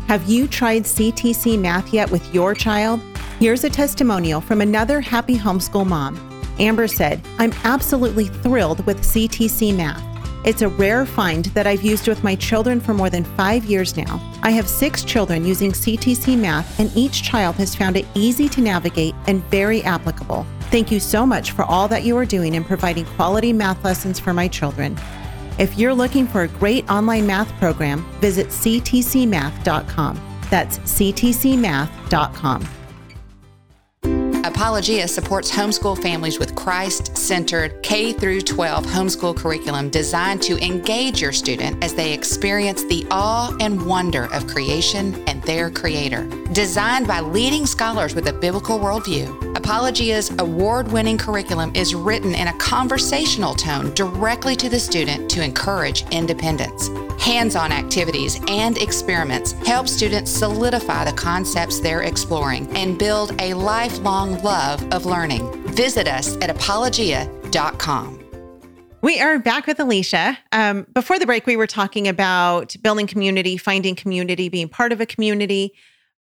Have 0.08 0.24
you 0.26 0.48
tried 0.48 0.84
CTC 0.84 1.58
math 1.58 1.92
yet 1.92 2.10
with 2.10 2.34
your 2.34 2.54
child? 2.54 3.00
Here's 3.38 3.64
a 3.64 3.70
testimonial 3.70 4.40
from 4.40 4.60
another 4.60 5.00
happy 5.00 5.36
homeschool 5.36 5.86
mom. 5.86 6.18
Amber 6.58 6.88
said, 6.88 7.20
I'm 7.38 7.52
absolutely 7.64 8.24
thrilled 8.24 8.84
with 8.86 9.00
CTC 9.02 9.76
math. 9.76 10.02
It's 10.44 10.62
a 10.62 10.68
rare 10.68 11.04
find 11.04 11.46
that 11.46 11.66
I've 11.66 11.82
used 11.82 12.08
with 12.08 12.24
my 12.24 12.34
children 12.36 12.80
for 12.80 12.94
more 12.94 13.10
than 13.10 13.24
five 13.24 13.64
years 13.64 13.96
now. 13.96 14.20
I 14.42 14.50
have 14.52 14.68
six 14.68 15.04
children 15.04 15.44
using 15.44 15.72
CTC 15.72 16.38
Math, 16.38 16.78
and 16.78 16.90
each 16.96 17.22
child 17.22 17.56
has 17.56 17.74
found 17.74 17.96
it 17.96 18.06
easy 18.14 18.48
to 18.50 18.60
navigate 18.60 19.14
and 19.26 19.42
very 19.50 19.82
applicable. 19.82 20.46
Thank 20.70 20.90
you 20.92 21.00
so 21.00 21.26
much 21.26 21.50
for 21.50 21.64
all 21.64 21.88
that 21.88 22.04
you 22.04 22.16
are 22.16 22.24
doing 22.24 22.54
in 22.54 22.64
providing 22.64 23.04
quality 23.04 23.52
math 23.52 23.84
lessons 23.84 24.18
for 24.18 24.32
my 24.32 24.48
children. 24.48 24.96
If 25.58 25.76
you're 25.76 25.94
looking 25.94 26.26
for 26.26 26.42
a 26.42 26.48
great 26.48 26.88
online 26.88 27.26
math 27.26 27.52
program, 27.58 28.06
visit 28.20 28.48
ctcmath.com. 28.48 30.20
That's 30.50 30.78
ctcmath.com. 30.78 32.77
Apologia 34.48 35.06
supports 35.06 35.50
homeschool 35.50 36.00
families 36.00 36.38
with 36.38 36.54
Christ-centered 36.54 37.82
K 37.82 38.14
through 38.14 38.40
12 38.40 38.86
homeschool 38.86 39.36
curriculum 39.36 39.90
designed 39.90 40.40
to 40.44 40.56
engage 40.64 41.20
your 41.20 41.32
student 41.32 41.84
as 41.84 41.92
they 41.92 42.14
experience 42.14 42.82
the 42.84 43.06
awe 43.10 43.54
and 43.60 43.84
wonder 43.84 44.32
of 44.32 44.46
creation 44.46 45.22
and 45.28 45.42
their 45.42 45.70
creator. 45.70 46.24
Designed 46.52 47.06
by 47.06 47.20
leading 47.20 47.66
scholars 47.66 48.14
with 48.14 48.28
a 48.28 48.32
biblical 48.32 48.78
worldview, 48.78 49.54
Apologia's 49.54 50.30
award-winning 50.38 51.18
curriculum 51.18 51.70
is 51.74 51.94
written 51.94 52.34
in 52.34 52.48
a 52.48 52.56
conversational 52.56 53.54
tone 53.54 53.92
directly 53.92 54.56
to 54.56 54.70
the 54.70 54.80
student 54.80 55.30
to 55.30 55.44
encourage 55.44 56.08
independence. 56.10 56.88
Hands-on 57.18 57.72
activities 57.72 58.40
and 58.48 58.78
experiments 58.78 59.52
help 59.66 59.88
students 59.88 60.30
solidify 60.30 61.04
the 61.04 61.12
concepts 61.12 61.80
they're 61.80 62.02
exploring 62.02 62.74
and 62.76 62.98
build 62.98 63.40
a 63.40 63.54
lifelong 63.54 64.42
love 64.42 64.82
of 64.92 65.04
learning. 65.04 65.50
Visit 65.74 66.08
us 66.08 66.36
at 66.36 66.48
apologia.com. 66.50 68.18
We 69.00 69.20
are 69.20 69.38
back 69.38 69.66
with 69.66 69.78
Alicia. 69.78 70.38
Um, 70.50 70.86
before 70.92 71.18
the 71.18 71.26
break, 71.26 71.46
we 71.46 71.56
were 71.56 71.68
talking 71.68 72.08
about 72.08 72.74
building 72.82 73.06
community, 73.06 73.56
finding 73.56 73.94
community, 73.94 74.48
being 74.48 74.68
part 74.68 74.92
of 74.92 75.00
a 75.00 75.06
community. 75.06 75.72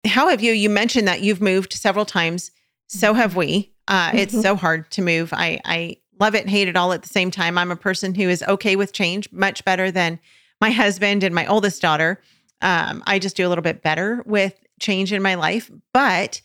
How 0.06 0.30
have 0.30 0.42
you? 0.42 0.54
You 0.54 0.70
mentioned 0.70 1.08
that 1.08 1.22
you've 1.22 1.42
moved 1.42 1.74
several 1.74 2.06
times. 2.06 2.52
So 2.88 3.14
have 3.14 3.36
we. 3.36 3.74
Uh, 3.88 4.12
it's 4.14 4.40
so 4.42 4.56
hard 4.56 4.90
to 4.92 5.02
move. 5.02 5.34
I, 5.34 5.60
I 5.66 5.98
love 6.20 6.36
it 6.36 6.42
and 6.42 6.50
hate 6.50 6.68
it 6.70 6.78
all 6.78 6.94
at 6.94 7.02
the 7.02 7.10
same 7.10 7.32
time. 7.32 7.58
I'm 7.58 7.72
a 7.72 7.76
person 7.76 8.16
who 8.16 8.30
is 8.30 8.44
okay 8.48 8.76
with 8.76 8.94
change 8.94 9.30
much 9.32 9.66
better 9.66 9.92
than 9.92 10.20
my 10.64 10.72
husband 10.72 11.26
and 11.26 11.36
my 11.36 11.46
oldest 11.48 11.82
daughter. 11.82 12.22
Um, 12.62 13.04
I 13.06 13.20
just 13.20 13.36
do 13.36 13.46
a 13.46 13.50
little 13.50 13.62
bit 13.62 13.84
better 13.84 14.24
with 14.26 14.58
change 14.80 15.12
in 15.12 15.22
my 15.22 15.36
life, 15.36 15.70
but 15.94 16.42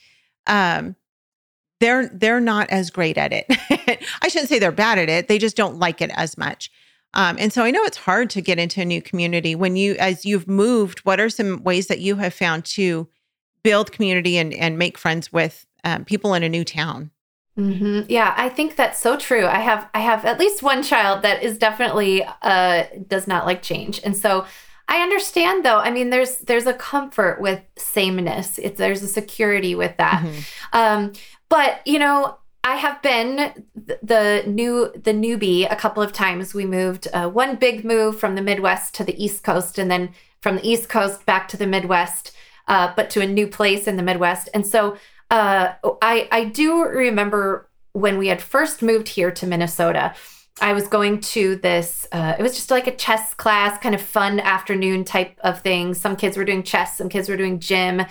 um, 0.49 0.97
they're 1.79 2.09
they're 2.09 2.41
not 2.41 2.69
as 2.71 2.91
great 2.91 3.17
at 3.17 3.33
it. 3.33 3.47
I 4.23 4.27
shouldn't 4.27 4.49
say 4.49 4.59
they're 4.59 4.73
bad 4.73 4.99
at 4.99 5.09
it. 5.09 5.29
They 5.29 5.39
just 5.39 5.57
don't 5.57 5.79
like 5.79 6.01
it 6.01 6.11
as 6.15 6.37
much. 6.37 6.69
Um, 7.15 7.37
and 7.39 7.53
so 7.53 7.63
I 7.63 7.71
know 7.71 7.85
it's 7.85 7.97
hard 7.97 8.29
to 8.31 8.41
get 8.41 8.59
into 8.59 8.81
a 8.81 8.85
new 8.85 9.01
community 9.01 9.55
when 9.55 9.77
you, 9.77 9.95
as 10.01 10.27
you've 10.27 10.49
moved. 10.49 10.99
What 11.07 11.21
are 11.21 11.31
some 11.31 11.63
ways 11.63 11.87
that 11.87 12.01
you 12.01 12.17
have 12.17 12.35
found 12.35 12.65
to 12.65 13.07
build 13.63 13.93
community 13.93 14.37
and 14.37 14.53
and 14.53 14.79
make 14.79 14.99
friends 14.99 15.33
with 15.33 15.65
um, 15.85 16.05
people 16.05 16.35
in 16.35 16.43
a 16.43 16.49
new 16.49 16.65
town? 16.65 17.13
Mm-hmm. 17.59 18.03
Yeah, 18.09 18.35
I 18.37 18.49
think 18.49 18.77
that's 18.77 19.01
so 19.01 19.17
true. 19.17 19.45
I 19.45 19.59
have 19.59 19.89
I 19.93 20.01
have 20.01 20.25
at 20.25 20.39
least 20.39 20.63
one 20.63 20.83
child 20.83 21.23
that 21.23 21.43
is 21.43 21.59
definitely 21.59 22.25
uh 22.43 22.85
does 23.09 23.27
not 23.27 23.47
like 23.47 23.63
change. 23.63 24.01
And 24.05 24.17
so 24.17 24.47
I 24.87 25.03
understand 25.03 25.65
though. 25.65 25.79
I 25.79 25.91
mean 25.91 26.11
there's 26.11 26.37
there's 26.39 26.67
a 26.67 26.75
comfort 26.75 27.41
with 27.41 27.61
sameness. 27.77 28.59
It's 28.59 28.79
there's 28.79 29.03
a 29.03 29.09
security 29.09 29.75
with 29.75 29.97
that. 29.97 30.23
Mm-hmm. 30.23 30.41
Um 30.73 31.13
but 31.49 31.85
you 31.85 31.99
know, 31.99 32.39
I 32.63 32.77
have 32.77 33.01
been 33.03 33.65
the 33.75 34.45
new 34.47 34.93
the 34.95 35.13
newbie 35.13 35.71
a 35.71 35.77
couple 35.77 36.03
of 36.03 36.13
times. 36.13 36.55
We 36.55 36.67
moved 36.67 37.09
uh, 37.13 37.29
one 37.29 37.57
big 37.57 37.85
move 37.85 38.21
from 38.21 38.35
the 38.35 38.43
Midwest 38.43 38.95
to 38.97 39.05
the 39.05 39.23
East 39.23 39.43
Coast 39.43 39.79
and 39.79 39.91
then 39.91 40.11
from 40.41 40.57
the 40.57 40.69
East 40.69 40.89
Coast 40.89 41.25
back 41.27 41.49
to 41.49 41.57
the 41.57 41.67
Midwest, 41.67 42.33
uh, 42.69 42.93
but 42.95 43.11
to 43.11 43.21
a 43.21 43.27
new 43.27 43.49
place 43.49 43.87
in 43.89 43.97
the 43.97 44.03
Midwest. 44.03 44.49
And 44.55 44.67
so 44.67 44.97
uh, 45.31 45.73
I 46.03 46.29
I 46.31 46.45
do 46.45 46.85
remember 46.85 47.69
when 47.93 48.19
we 48.19 48.29
had 48.29 48.41
first 48.41 48.83
moved 48.83 49.09
here 49.09 49.31
to 49.33 49.47
Minnesota. 49.47 50.15
I 50.61 50.73
was 50.73 50.89
going 50.89 51.21
to 51.21 51.57
this, 51.57 52.07
uh, 52.13 52.35
it 52.39 52.43
was 52.43 52.55
just 52.55 52.71
like 52.71 52.87
a 52.87 52.95
chess 52.95 53.35
class, 53.35 53.79
kind 53.81 53.95
of 53.95 54.01
fun 54.01 54.41
afternoon 54.41 55.05
type 55.05 55.39
of 55.41 55.61
thing. 55.61 55.95
Some 55.95 56.17
kids 56.17 56.37
were 56.37 56.45
doing 56.45 56.63
chess, 56.63 56.97
some 56.97 57.09
kids 57.09 57.29
were 57.29 57.37
doing 57.37 57.61
gym. 57.61 58.05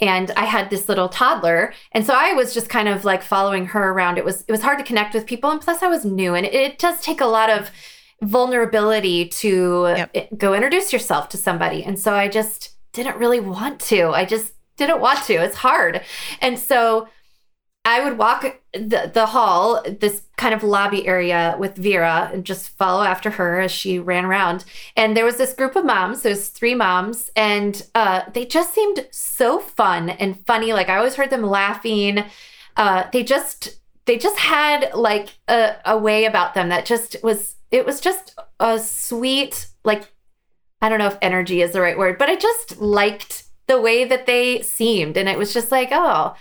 And 0.00 0.30
I 0.32 0.44
had 0.44 0.70
this 0.70 0.88
little 0.88 1.08
toddler. 1.08 1.72
And 1.92 2.04
so 2.04 2.14
I 2.14 2.32
was 2.34 2.52
just 2.52 2.68
kind 2.68 2.88
of 2.88 3.04
like 3.04 3.22
following 3.22 3.66
her 3.66 3.90
around. 3.90 4.18
It 4.18 4.24
was, 4.24 4.42
it 4.42 4.52
was 4.52 4.62
hard 4.62 4.78
to 4.78 4.84
connect 4.84 5.14
with 5.14 5.26
people. 5.26 5.50
And 5.50 5.60
plus 5.60 5.82
I 5.82 5.88
was 5.88 6.04
new 6.04 6.34
and 6.34 6.44
it, 6.46 6.54
it 6.54 6.78
does 6.78 7.00
take 7.00 7.20
a 7.20 7.26
lot 7.26 7.50
of 7.50 7.70
vulnerability 8.22 9.28
to 9.28 9.94
yep. 9.96 10.28
go 10.36 10.54
introduce 10.54 10.92
yourself 10.92 11.28
to 11.30 11.36
somebody. 11.36 11.84
And 11.84 11.98
so 11.98 12.14
I 12.14 12.28
just 12.28 12.76
didn't 12.92 13.16
really 13.16 13.40
want 13.40 13.80
to. 13.80 14.10
I 14.10 14.24
just 14.24 14.53
didn't 14.76 15.00
want 15.00 15.24
to. 15.24 15.34
It's 15.34 15.56
hard. 15.56 16.02
And 16.40 16.58
so 16.58 17.08
I 17.84 18.02
would 18.02 18.16
walk 18.16 18.60
the, 18.72 19.10
the 19.12 19.26
hall, 19.26 19.82
this 19.86 20.22
kind 20.38 20.54
of 20.54 20.62
lobby 20.62 21.06
area 21.06 21.54
with 21.58 21.76
Vera 21.76 22.30
and 22.32 22.44
just 22.44 22.70
follow 22.70 23.04
after 23.04 23.30
her 23.30 23.60
as 23.60 23.70
she 23.70 23.98
ran 23.98 24.24
around. 24.24 24.64
And 24.96 25.14
there 25.14 25.24
was 25.24 25.36
this 25.36 25.52
group 25.52 25.76
of 25.76 25.84
moms, 25.84 26.22
there's 26.22 26.48
three 26.48 26.74
moms, 26.74 27.30
and 27.36 27.86
uh, 27.94 28.22
they 28.32 28.46
just 28.46 28.72
seemed 28.72 29.06
so 29.10 29.58
fun 29.58 30.08
and 30.10 30.44
funny. 30.46 30.72
Like 30.72 30.88
I 30.88 30.96
always 30.96 31.16
heard 31.16 31.30
them 31.30 31.42
laughing. 31.42 32.24
Uh, 32.76 33.04
they 33.12 33.22
just 33.22 33.78
they 34.06 34.18
just 34.18 34.38
had 34.38 34.92
like 34.94 35.38
a, 35.48 35.76
a 35.84 35.96
way 35.96 36.24
about 36.24 36.54
them 36.54 36.70
that 36.70 36.86
just 36.86 37.16
was 37.22 37.56
it 37.70 37.84
was 37.84 38.00
just 38.00 38.38
a 38.60 38.78
sweet, 38.78 39.66
like 39.84 40.10
I 40.80 40.88
don't 40.88 40.98
know 40.98 41.08
if 41.08 41.18
energy 41.20 41.60
is 41.60 41.72
the 41.72 41.80
right 41.80 41.98
word, 41.98 42.18
but 42.18 42.30
I 42.30 42.36
just 42.36 42.80
liked 42.80 43.43
the 43.66 43.80
way 43.80 44.04
that 44.04 44.26
they 44.26 44.62
seemed. 44.62 45.16
And 45.16 45.28
it 45.28 45.38
was 45.38 45.54
just 45.54 45.70
like, 45.70 45.88
oh, 45.92 46.34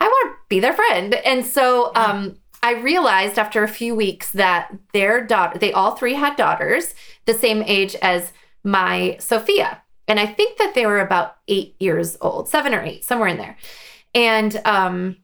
I 0.00 0.04
want 0.08 0.32
to 0.32 0.38
be 0.48 0.60
their 0.60 0.72
friend. 0.72 1.14
And 1.14 1.44
so 1.44 1.92
um, 1.94 2.36
I 2.62 2.74
realized 2.74 3.38
after 3.38 3.62
a 3.62 3.68
few 3.68 3.94
weeks 3.94 4.32
that 4.32 4.72
their 4.92 5.24
daughter, 5.24 5.58
they 5.58 5.72
all 5.72 5.96
three 5.96 6.14
had 6.14 6.36
daughters 6.36 6.94
the 7.26 7.34
same 7.34 7.62
age 7.62 7.94
as 7.96 8.32
my 8.64 9.16
Sophia. 9.20 9.82
And 10.08 10.18
I 10.18 10.26
think 10.26 10.58
that 10.58 10.74
they 10.74 10.86
were 10.86 11.00
about 11.00 11.36
eight 11.48 11.76
years 11.78 12.16
old, 12.20 12.48
seven 12.48 12.74
or 12.74 12.82
eight, 12.82 13.04
somewhere 13.04 13.28
in 13.28 13.36
there. 13.36 13.56
And 14.14 14.60
um, 14.64 15.16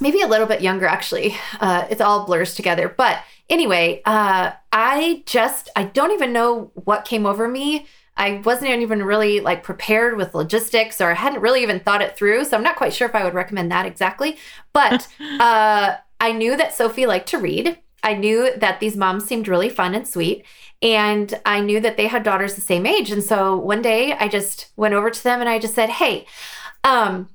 maybe 0.00 0.20
a 0.20 0.26
little 0.26 0.46
bit 0.46 0.62
younger, 0.62 0.86
actually. 0.86 1.36
Uh, 1.60 1.86
it 1.88 2.00
all 2.00 2.26
blurs 2.26 2.54
together. 2.54 2.88
But 2.88 3.20
anyway, 3.48 4.02
uh, 4.04 4.52
I 4.72 5.22
just, 5.26 5.68
I 5.76 5.84
don't 5.84 6.10
even 6.12 6.32
know 6.32 6.72
what 6.74 7.04
came 7.04 7.26
over 7.26 7.46
me 7.46 7.86
I 8.16 8.40
wasn't 8.44 8.70
even 8.70 9.02
really 9.02 9.40
like 9.40 9.62
prepared 9.62 10.16
with 10.16 10.34
logistics 10.34 11.00
or 11.00 11.10
I 11.10 11.14
hadn't 11.14 11.40
really 11.40 11.62
even 11.62 11.80
thought 11.80 12.02
it 12.02 12.16
through. 12.16 12.44
So 12.44 12.56
I'm 12.56 12.62
not 12.62 12.76
quite 12.76 12.92
sure 12.92 13.08
if 13.08 13.14
I 13.14 13.24
would 13.24 13.34
recommend 13.34 13.70
that 13.72 13.86
exactly. 13.86 14.36
But 14.72 15.08
uh, 15.40 15.96
I 16.20 16.32
knew 16.32 16.56
that 16.56 16.74
Sophie 16.74 17.06
liked 17.06 17.28
to 17.30 17.38
read. 17.38 17.78
I 18.02 18.14
knew 18.14 18.50
that 18.56 18.80
these 18.80 18.96
moms 18.96 19.24
seemed 19.24 19.48
really 19.48 19.68
fun 19.68 19.94
and 19.94 20.06
sweet. 20.06 20.44
And 20.82 21.40
I 21.46 21.60
knew 21.60 21.80
that 21.80 21.96
they 21.96 22.06
had 22.06 22.22
daughters 22.22 22.54
the 22.54 22.60
same 22.60 22.86
age. 22.86 23.10
And 23.10 23.22
so 23.22 23.56
one 23.56 23.82
day 23.82 24.12
I 24.12 24.28
just 24.28 24.70
went 24.76 24.94
over 24.94 25.10
to 25.10 25.24
them 25.24 25.40
and 25.40 25.48
I 25.48 25.58
just 25.58 25.74
said, 25.74 25.88
Hey, 25.88 26.26
um, 26.84 27.30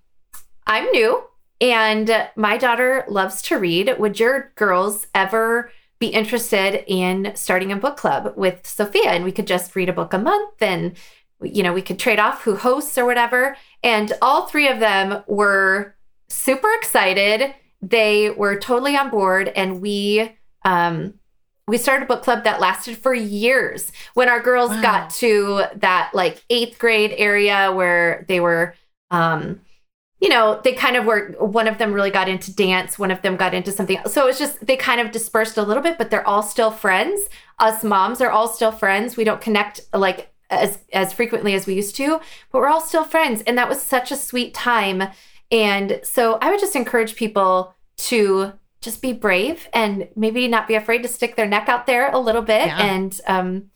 I'm 0.67 0.85
new 0.91 1.23
and 1.61 2.29
my 2.35 2.57
daughter 2.57 3.03
loves 3.07 3.41
to 3.43 3.57
read. 3.57 3.93
Would 3.97 4.19
your 4.19 4.53
girls 4.55 5.07
ever 5.13 5.71
be 5.99 6.07
interested 6.07 6.83
in 6.87 7.33
starting 7.35 7.71
a 7.71 7.75
book 7.75 7.97
club 7.97 8.33
with 8.37 8.65
Sophia 8.65 9.09
and 9.09 9.23
we 9.23 9.33
could 9.33 9.47
just 9.47 9.75
read 9.75 9.89
a 9.89 9.93
book 9.93 10.13
a 10.13 10.17
month 10.17 10.61
and 10.61 10.95
you 11.41 11.61
know 11.61 11.73
we 11.73 11.81
could 11.81 11.99
trade 11.99 12.19
off 12.19 12.43
who 12.43 12.55
hosts 12.55 12.97
or 12.97 13.05
whatever. 13.05 13.55
And 13.83 14.13
all 14.21 14.47
three 14.47 14.67
of 14.67 14.79
them 14.79 15.23
were 15.27 15.95
super 16.29 16.69
excited. 16.79 17.53
They 17.81 18.29
were 18.29 18.57
totally 18.57 18.95
on 18.95 19.09
board 19.09 19.49
and 19.49 19.81
we 19.81 20.37
um 20.63 21.15
we 21.67 21.77
started 21.77 22.05
a 22.05 22.07
book 22.07 22.23
club 22.23 22.45
that 22.45 22.59
lasted 22.59 22.97
for 22.97 23.13
years. 23.13 23.91
When 24.15 24.27
our 24.27 24.41
girls 24.41 24.71
wow. 24.71 24.81
got 24.81 25.09
to 25.11 25.65
that 25.75 26.11
like 26.13 26.43
eighth 26.49 26.79
grade 26.79 27.13
area 27.17 27.71
where 27.71 28.25
they 28.27 28.39
were 28.39 28.73
um 29.11 29.59
you 30.19 30.27
know, 30.27 30.59
they 30.63 30.73
kind 30.73 30.97
of 30.97 31.05
were, 31.05 31.33
one 31.39 31.67
of 31.67 31.77
them 31.77 31.93
really 31.93 32.11
got 32.11 32.27
into 32.27 32.53
dance, 32.53 32.99
one 32.99 33.11
of 33.11 33.21
them 33.21 33.37
got 33.37 33.53
into 33.53 33.71
something 33.71 33.97
else. 33.97 34.13
So 34.13 34.23
it 34.23 34.27
was 34.27 34.39
just, 34.39 34.65
they 34.65 34.75
kind 34.75 34.99
of 34.99 35.11
dispersed 35.11 35.57
a 35.57 35.63
little 35.63 35.81
bit, 35.81 35.97
but 35.97 36.09
they're 36.09 36.27
all 36.27 36.43
still 36.43 36.71
friends. 36.71 37.29
Us 37.57 37.83
moms 37.83 38.19
are 38.19 38.29
all 38.29 38.47
still 38.47 38.71
friends. 38.71 39.15
We 39.15 39.23
don't 39.23 39.39
connect 39.39 39.81
like 39.93 40.33
as, 40.49 40.79
as 40.91 41.13
frequently 41.13 41.53
as 41.53 41.65
we 41.65 41.73
used 41.73 41.95
to, 41.95 42.19
but 42.51 42.59
we're 42.59 42.67
all 42.67 42.81
still 42.81 43.05
friends. 43.05 43.43
And 43.47 43.57
that 43.57 43.69
was 43.69 43.81
such 43.81 44.11
a 44.11 44.17
sweet 44.17 44.53
time. 44.53 45.03
And 45.51 46.01
so 46.03 46.37
I 46.41 46.51
would 46.51 46.59
just 46.59 46.75
encourage 46.75 47.15
people 47.15 47.73
to 47.97 48.53
just 48.81 49.01
be 49.01 49.13
brave 49.13 49.67
and 49.73 50.07
maybe 50.15 50.47
not 50.47 50.67
be 50.67 50.75
afraid 50.75 51.01
to 51.03 51.09
stick 51.09 51.35
their 51.35 51.47
neck 51.47 51.69
out 51.69 51.85
there 51.85 52.11
a 52.11 52.19
little 52.19 52.41
bit 52.41 52.67
yeah. 52.67 52.77
and 52.77 53.21
um, 53.27 53.69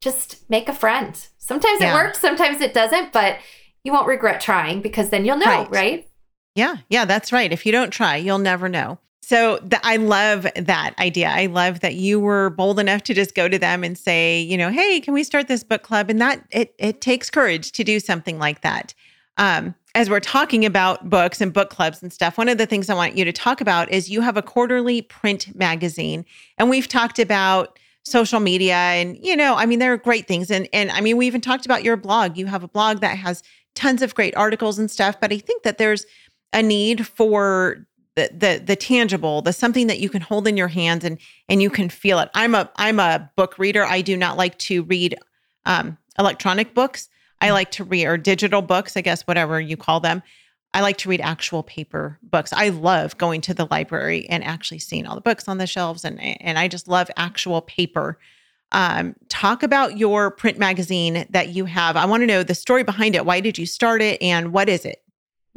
just 0.00 0.48
make 0.48 0.68
a 0.68 0.74
friend. 0.74 1.26
Sometimes 1.38 1.80
yeah. 1.80 1.90
it 1.90 1.94
works, 1.94 2.18
sometimes 2.18 2.60
it 2.60 2.74
doesn't, 2.74 3.12
but 3.12 3.38
you 3.84 3.92
won't 3.92 4.06
regret 4.06 4.40
trying 4.40 4.80
because 4.80 5.10
then 5.10 5.24
you'll 5.24 5.38
know, 5.38 5.46
right? 5.46 5.70
right? 5.70 6.08
Yeah, 6.54 6.76
yeah, 6.88 7.04
that's 7.04 7.32
right. 7.32 7.52
If 7.52 7.64
you 7.64 7.72
don't 7.72 7.90
try, 7.90 8.16
you'll 8.16 8.38
never 8.38 8.68
know. 8.68 8.98
So 9.22 9.58
the, 9.58 9.80
I 9.84 9.96
love 9.96 10.46
that 10.56 10.94
idea. 10.98 11.28
I 11.28 11.46
love 11.46 11.80
that 11.80 11.94
you 11.94 12.18
were 12.20 12.50
bold 12.50 12.78
enough 12.78 13.02
to 13.04 13.14
just 13.14 13.34
go 13.34 13.48
to 13.48 13.58
them 13.58 13.84
and 13.84 13.96
say, 13.96 14.40
you 14.40 14.58
know, 14.58 14.68
hey, 14.68 15.00
can 15.00 15.14
we 15.14 15.22
start 15.24 15.48
this 15.48 15.64
book 15.64 15.82
club? 15.82 16.10
And 16.10 16.20
that 16.20 16.44
it 16.50 16.74
it 16.78 17.00
takes 17.00 17.30
courage 17.30 17.72
to 17.72 17.84
do 17.84 18.00
something 18.00 18.38
like 18.38 18.62
that. 18.62 18.94
Um, 19.38 19.74
as 19.94 20.10
we're 20.10 20.20
talking 20.20 20.64
about 20.64 21.08
books 21.08 21.40
and 21.40 21.52
book 21.52 21.70
clubs 21.70 22.02
and 22.02 22.12
stuff, 22.12 22.36
one 22.36 22.48
of 22.48 22.58
the 22.58 22.66
things 22.66 22.90
I 22.90 22.94
want 22.94 23.16
you 23.16 23.24
to 23.24 23.32
talk 23.32 23.60
about 23.60 23.90
is 23.90 24.10
you 24.10 24.20
have 24.22 24.36
a 24.36 24.42
quarterly 24.42 25.02
print 25.02 25.54
magazine, 25.54 26.24
and 26.58 26.68
we've 26.68 26.88
talked 26.88 27.18
about 27.18 27.78
social 28.04 28.40
media 28.40 28.74
and 28.74 29.16
you 29.24 29.36
know 29.36 29.54
i 29.54 29.64
mean 29.64 29.78
there 29.78 29.92
are 29.92 29.96
great 29.96 30.26
things 30.26 30.50
and 30.50 30.68
and 30.72 30.90
i 30.90 31.00
mean 31.00 31.16
we 31.16 31.24
even 31.24 31.40
talked 31.40 31.64
about 31.64 31.84
your 31.84 31.96
blog 31.96 32.36
you 32.36 32.46
have 32.46 32.64
a 32.64 32.68
blog 32.68 32.98
that 32.98 33.16
has 33.16 33.44
tons 33.74 34.02
of 34.02 34.14
great 34.14 34.36
articles 34.36 34.78
and 34.78 34.90
stuff 34.90 35.16
but 35.20 35.32
i 35.32 35.38
think 35.38 35.62
that 35.62 35.78
there's 35.78 36.04
a 36.52 36.62
need 36.62 37.06
for 37.06 37.86
the 38.14 38.30
the 38.32 38.62
the 38.64 38.76
tangible 38.76 39.42
the 39.42 39.52
something 39.52 39.86
that 39.86 39.98
you 39.98 40.08
can 40.08 40.20
hold 40.20 40.46
in 40.46 40.56
your 40.56 40.68
hands 40.68 41.04
and 41.04 41.18
and 41.48 41.62
you 41.62 41.70
can 41.70 41.88
feel 41.88 42.18
it. 42.18 42.28
I'm 42.34 42.54
a 42.54 42.70
i'm 42.76 43.00
a 43.00 43.30
book 43.36 43.58
reader. 43.58 43.84
I 43.84 44.02
do 44.02 44.16
not 44.16 44.36
like 44.36 44.58
to 44.58 44.82
read 44.84 45.16
um, 45.64 45.96
electronic 46.18 46.74
books. 46.74 47.08
I 47.40 47.50
like 47.50 47.70
to 47.72 47.84
read 47.84 48.06
or 48.06 48.16
digital 48.16 48.62
books 48.62 48.96
i 48.96 49.00
guess 49.00 49.22
whatever 49.22 49.60
you 49.60 49.76
call 49.76 50.00
them. 50.00 50.22
I 50.74 50.80
like 50.80 50.96
to 50.98 51.08
read 51.10 51.20
actual 51.20 51.62
paper 51.62 52.18
books. 52.22 52.50
I 52.52 52.70
love 52.70 53.18
going 53.18 53.42
to 53.42 53.54
the 53.54 53.68
library 53.70 54.26
and 54.30 54.42
actually 54.42 54.78
seeing 54.78 55.06
all 55.06 55.14
the 55.14 55.20
books 55.20 55.48
on 55.48 55.58
the 55.58 55.66
shelves, 55.66 56.04
and 56.04 56.20
and 56.20 56.58
I 56.58 56.68
just 56.68 56.88
love 56.88 57.10
actual 57.16 57.62
paper. 57.62 58.18
Um, 58.72 59.14
talk 59.28 59.62
about 59.62 59.98
your 59.98 60.30
print 60.30 60.58
magazine 60.58 61.26
that 61.30 61.50
you 61.50 61.66
have. 61.66 61.96
I 61.96 62.04
want 62.06 62.22
to 62.22 62.26
know 62.26 62.42
the 62.42 62.54
story 62.54 62.82
behind 62.82 63.14
it. 63.14 63.24
Why 63.24 63.40
did 63.40 63.58
you 63.58 63.66
start 63.66 64.02
it, 64.02 64.20
and 64.20 64.52
what 64.52 64.68
is 64.68 64.84
it? 64.84 65.02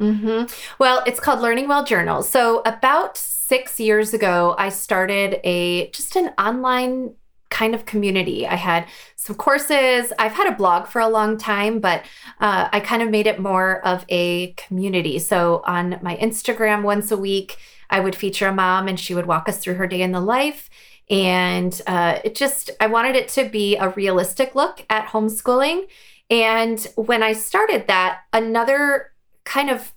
Mm-hmm. 0.00 0.52
Well, 0.78 1.02
it's 1.06 1.20
called 1.20 1.40
Learning 1.40 1.68
Well 1.68 1.84
Journal. 1.84 2.22
So 2.22 2.60
about 2.66 3.16
six 3.16 3.80
years 3.80 4.12
ago, 4.12 4.54
I 4.58 4.68
started 4.68 5.40
a 5.42 5.90
just 5.90 6.16
an 6.16 6.32
online 6.38 7.14
kind 7.48 7.74
of 7.74 7.86
community. 7.86 8.46
I 8.46 8.56
had 8.56 8.86
some 9.14 9.36
courses. 9.36 10.12
I've 10.18 10.32
had 10.32 10.48
a 10.48 10.56
blog 10.56 10.86
for 10.86 11.00
a 11.00 11.08
long 11.08 11.38
time, 11.38 11.78
but 11.78 12.02
uh, 12.40 12.68
I 12.72 12.80
kind 12.80 13.02
of 13.02 13.10
made 13.10 13.26
it 13.26 13.38
more 13.38 13.86
of 13.86 14.04
a 14.08 14.52
community. 14.54 15.18
So 15.18 15.62
on 15.64 15.98
my 16.02 16.16
Instagram 16.16 16.82
once 16.82 17.10
a 17.10 17.16
week, 17.16 17.56
I 17.88 18.00
would 18.00 18.16
feature 18.16 18.48
a 18.48 18.52
mom 18.52 18.88
and 18.88 18.98
she 18.98 19.14
would 19.14 19.26
walk 19.26 19.48
us 19.48 19.58
through 19.58 19.74
her 19.74 19.86
day 19.86 20.02
in 20.02 20.12
the 20.12 20.20
life. 20.20 20.68
And 21.08 21.80
uh, 21.86 22.18
it 22.24 22.34
just, 22.34 22.70
I 22.80 22.86
wanted 22.86 23.16
it 23.16 23.28
to 23.28 23.48
be 23.48 23.76
a 23.76 23.90
realistic 23.90 24.54
look 24.54 24.84
at 24.90 25.08
homeschooling. 25.08 25.86
And 26.30 26.84
when 26.96 27.22
I 27.22 27.32
started 27.32 27.86
that, 27.86 28.22
another 28.32 29.12
kind 29.44 29.70
of 29.70 29.92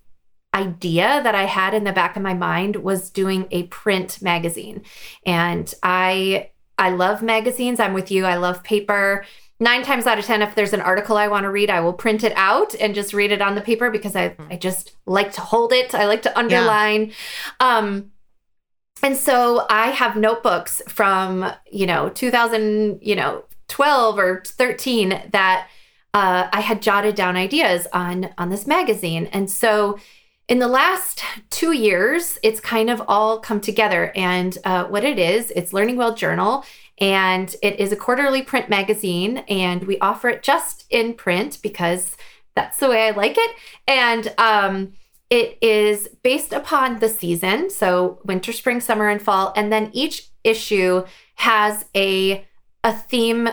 idea 0.53 1.21
that 1.23 1.35
I 1.35 1.45
had 1.45 1.73
in 1.73 1.83
the 1.83 1.91
back 1.91 2.15
of 2.15 2.21
my 2.21 2.33
mind 2.33 2.77
was 2.77 3.09
doing 3.09 3.47
a 3.51 3.63
print 3.63 4.21
magazine. 4.21 4.83
And 5.25 5.73
I 5.83 6.49
I 6.77 6.91
love 6.91 7.21
magazines. 7.21 7.79
I'm 7.79 7.93
with 7.93 8.09
you. 8.09 8.25
I 8.25 8.37
love 8.37 8.63
paper. 8.63 9.25
Nine 9.59 9.83
times 9.83 10.07
out 10.07 10.17
of 10.17 10.23
10, 10.23 10.41
if 10.41 10.55
there's 10.55 10.71
an 10.71 10.79
article 10.79 11.17
I 11.17 11.27
want 11.27 11.43
to 11.43 11.49
read, 11.49 11.69
I 11.69 11.81
will 11.81 11.91
print 11.91 12.23
it 12.23 12.31
out 12.37 12.73
and 12.75 12.95
just 12.95 13.13
read 13.13 13.33
it 13.33 13.41
on 13.41 13.55
the 13.55 13.61
paper 13.61 13.91
because 13.91 14.15
I, 14.15 14.33
I 14.49 14.55
just 14.55 14.93
like 15.05 15.33
to 15.33 15.41
hold 15.41 15.73
it. 15.73 15.93
I 15.93 16.05
like 16.05 16.21
to 16.21 16.39
underline. 16.39 17.07
Yeah. 17.07 17.77
Um, 17.77 18.11
and 19.03 19.15
so 19.15 19.65
I 19.69 19.87
have 19.91 20.15
notebooks 20.15 20.81
from, 20.87 21.51
you 21.71 21.85
know, 21.85 22.09
2000, 22.09 22.99
you 23.01 23.15
know, 23.15 23.45
12 23.67 24.19
or 24.19 24.43
13 24.45 25.29
that 25.31 25.67
uh, 26.13 26.47
I 26.51 26.61
had 26.61 26.81
jotted 26.81 27.15
down 27.15 27.35
ideas 27.35 27.87
on 27.93 28.29
on 28.37 28.49
this 28.49 28.65
magazine. 28.65 29.27
And 29.27 29.49
so 29.49 29.99
in 30.47 30.57
the 30.57 30.67
last 30.67 31.21
two 31.51 31.73
years, 31.73 32.39
it's 32.41 32.59
kind 32.59 32.89
of 32.89 33.03
all 33.07 33.39
come 33.39 33.61
together. 33.61 34.11
And 34.15 34.57
uh, 34.65 34.85
what 34.85 35.03
it 35.03 35.19
is, 35.19 35.51
it's 35.55 35.73
Learning 35.73 35.95
Well 35.95 36.15
Journal, 36.15 36.65
and 36.99 37.55
it 37.61 37.79
is 37.79 37.91
a 37.91 37.95
quarterly 37.95 38.41
print 38.41 38.67
magazine. 38.67 39.37
And 39.47 39.83
we 39.83 39.99
offer 39.99 40.27
it 40.29 40.41
just 40.41 40.85
in 40.89 41.13
print 41.13 41.59
because 41.61 42.17
that's 42.55 42.77
the 42.77 42.89
way 42.89 43.07
I 43.07 43.11
like 43.11 43.37
it. 43.37 43.51
And 43.87 44.33
um, 44.39 44.93
it 45.29 45.57
is 45.61 46.07
based 46.23 46.53
upon 46.53 46.99
the 46.99 47.09
season, 47.09 47.69
so 47.69 48.19
winter, 48.23 48.51
spring, 48.51 48.81
summer, 48.81 49.07
and 49.07 49.21
fall. 49.21 49.53
And 49.55 49.71
then 49.71 49.91
each 49.93 50.29
issue 50.43 51.05
has 51.35 51.85
a 51.95 52.45
a 52.81 52.93
theme, 52.93 53.49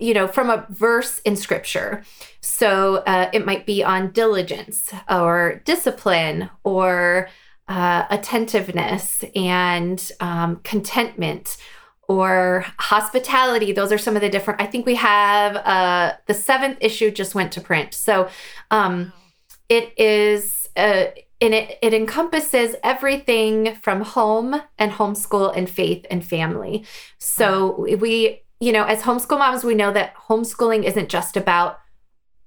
you 0.00 0.12
know, 0.12 0.26
from 0.26 0.50
a 0.50 0.66
verse 0.68 1.20
in 1.20 1.36
scripture. 1.36 2.02
So 2.40 2.96
uh, 3.06 3.30
it 3.32 3.46
might 3.46 3.66
be 3.66 3.84
on 3.84 4.10
diligence 4.10 4.92
or 5.08 5.62
discipline 5.64 6.50
or 6.64 7.28
uh, 7.68 8.06
attentiveness 8.10 9.24
and 9.36 10.10
um, 10.18 10.56
contentment 10.64 11.56
or 12.08 12.64
hospitality. 12.78 13.70
Those 13.70 13.92
are 13.92 13.98
some 13.98 14.16
of 14.16 14.22
the 14.22 14.28
different. 14.28 14.60
I 14.60 14.66
think 14.66 14.86
we 14.86 14.96
have 14.96 15.54
uh, 15.56 16.14
the 16.26 16.34
seventh 16.34 16.78
issue 16.80 17.12
just 17.12 17.36
went 17.36 17.52
to 17.52 17.60
print. 17.60 17.94
So 17.94 18.28
um, 18.72 19.12
it 19.68 19.92
is. 19.96 20.57
Uh, 20.78 21.10
and 21.40 21.54
it, 21.54 21.78
it 21.82 21.94
encompasses 21.94 22.74
everything 22.82 23.76
from 23.76 24.00
home 24.00 24.60
and 24.78 24.92
homeschool 24.92 25.56
and 25.56 25.68
faith 25.70 26.04
and 26.10 26.24
family. 26.24 26.84
So 27.18 27.86
we 27.96 28.42
you 28.60 28.72
know, 28.72 28.84
as 28.84 29.02
homeschool 29.02 29.38
moms, 29.38 29.64
we 29.64 29.74
know 29.74 29.92
that 29.92 30.14
homeschooling 30.28 30.84
isn't 30.84 31.08
just 31.08 31.36
about 31.36 31.78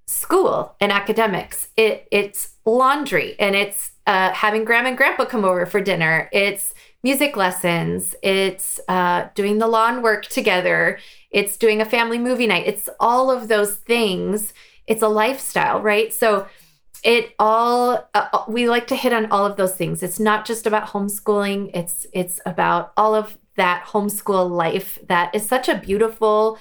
school 0.07 0.75
and 0.81 0.91
academics. 0.91 1.69
It 1.77 2.07
it's 2.11 2.55
laundry 2.65 3.35
and 3.39 3.55
it's 3.55 3.91
uh, 4.07 4.31
having 4.31 4.65
grandma 4.65 4.89
and 4.89 4.97
grandpa 4.97 5.25
come 5.25 5.45
over 5.45 5.65
for 5.65 5.79
dinner. 5.79 6.29
It's 6.33 6.73
music 7.01 7.37
lessons. 7.37 8.13
It's 8.21 8.79
uh, 8.89 9.29
doing 9.35 9.59
the 9.59 9.67
lawn 9.67 10.01
work 10.01 10.25
together. 10.25 10.99
It's 11.31 11.55
doing 11.55 11.79
a 11.79 11.85
family 11.85 12.19
movie 12.19 12.47
night. 12.47 12.67
It's 12.67 12.89
all 12.99 13.31
of 13.31 13.47
those 13.47 13.75
things. 13.75 14.53
It's 14.87 15.01
a 15.01 15.07
lifestyle, 15.07 15.79
right? 15.81 16.13
So 16.13 16.47
it 17.03 17.33
all 17.39 18.09
uh, 18.13 18.27
uh 18.33 18.43
we 18.47 18.69
like 18.69 18.87
to 18.87 18.95
hit 18.95 19.13
on 19.13 19.31
all 19.31 19.45
of 19.45 19.57
those 19.57 19.75
things. 19.75 20.03
It's 20.03 20.19
not 20.19 20.45
just 20.45 20.65
about 20.65 20.89
homeschooling. 20.89 21.71
It's 21.73 22.05
it's 22.13 22.39
about 22.45 22.93
all 22.97 23.15
of 23.15 23.37
that 23.55 23.85
homeschool 23.85 24.49
life 24.49 24.99
that 25.07 25.33
is 25.35 25.45
such 25.45 25.67
a 25.67 25.77
beautiful 25.77 26.57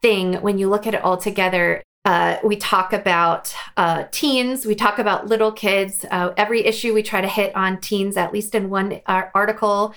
thing 0.00 0.34
when 0.36 0.58
you 0.58 0.68
look 0.68 0.86
at 0.86 0.94
it 0.94 1.02
all 1.02 1.16
together. 1.16 1.82
Uh, 2.04 2.36
we 2.42 2.56
talk 2.56 2.92
about 2.92 3.54
uh, 3.76 4.04
teens, 4.10 4.66
we 4.66 4.74
talk 4.74 4.98
about 4.98 5.28
little 5.28 5.52
kids. 5.52 6.04
Uh, 6.10 6.32
every 6.36 6.64
issue 6.64 6.92
we 6.92 7.02
try 7.02 7.20
to 7.20 7.28
hit 7.28 7.54
on 7.54 7.80
teens, 7.80 8.16
at 8.16 8.32
least 8.32 8.56
in 8.56 8.68
one 8.68 9.00
uh, 9.06 9.22
article. 9.34 9.94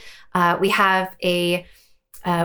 We 0.60 0.70
have 0.70 1.16
a 1.24 1.66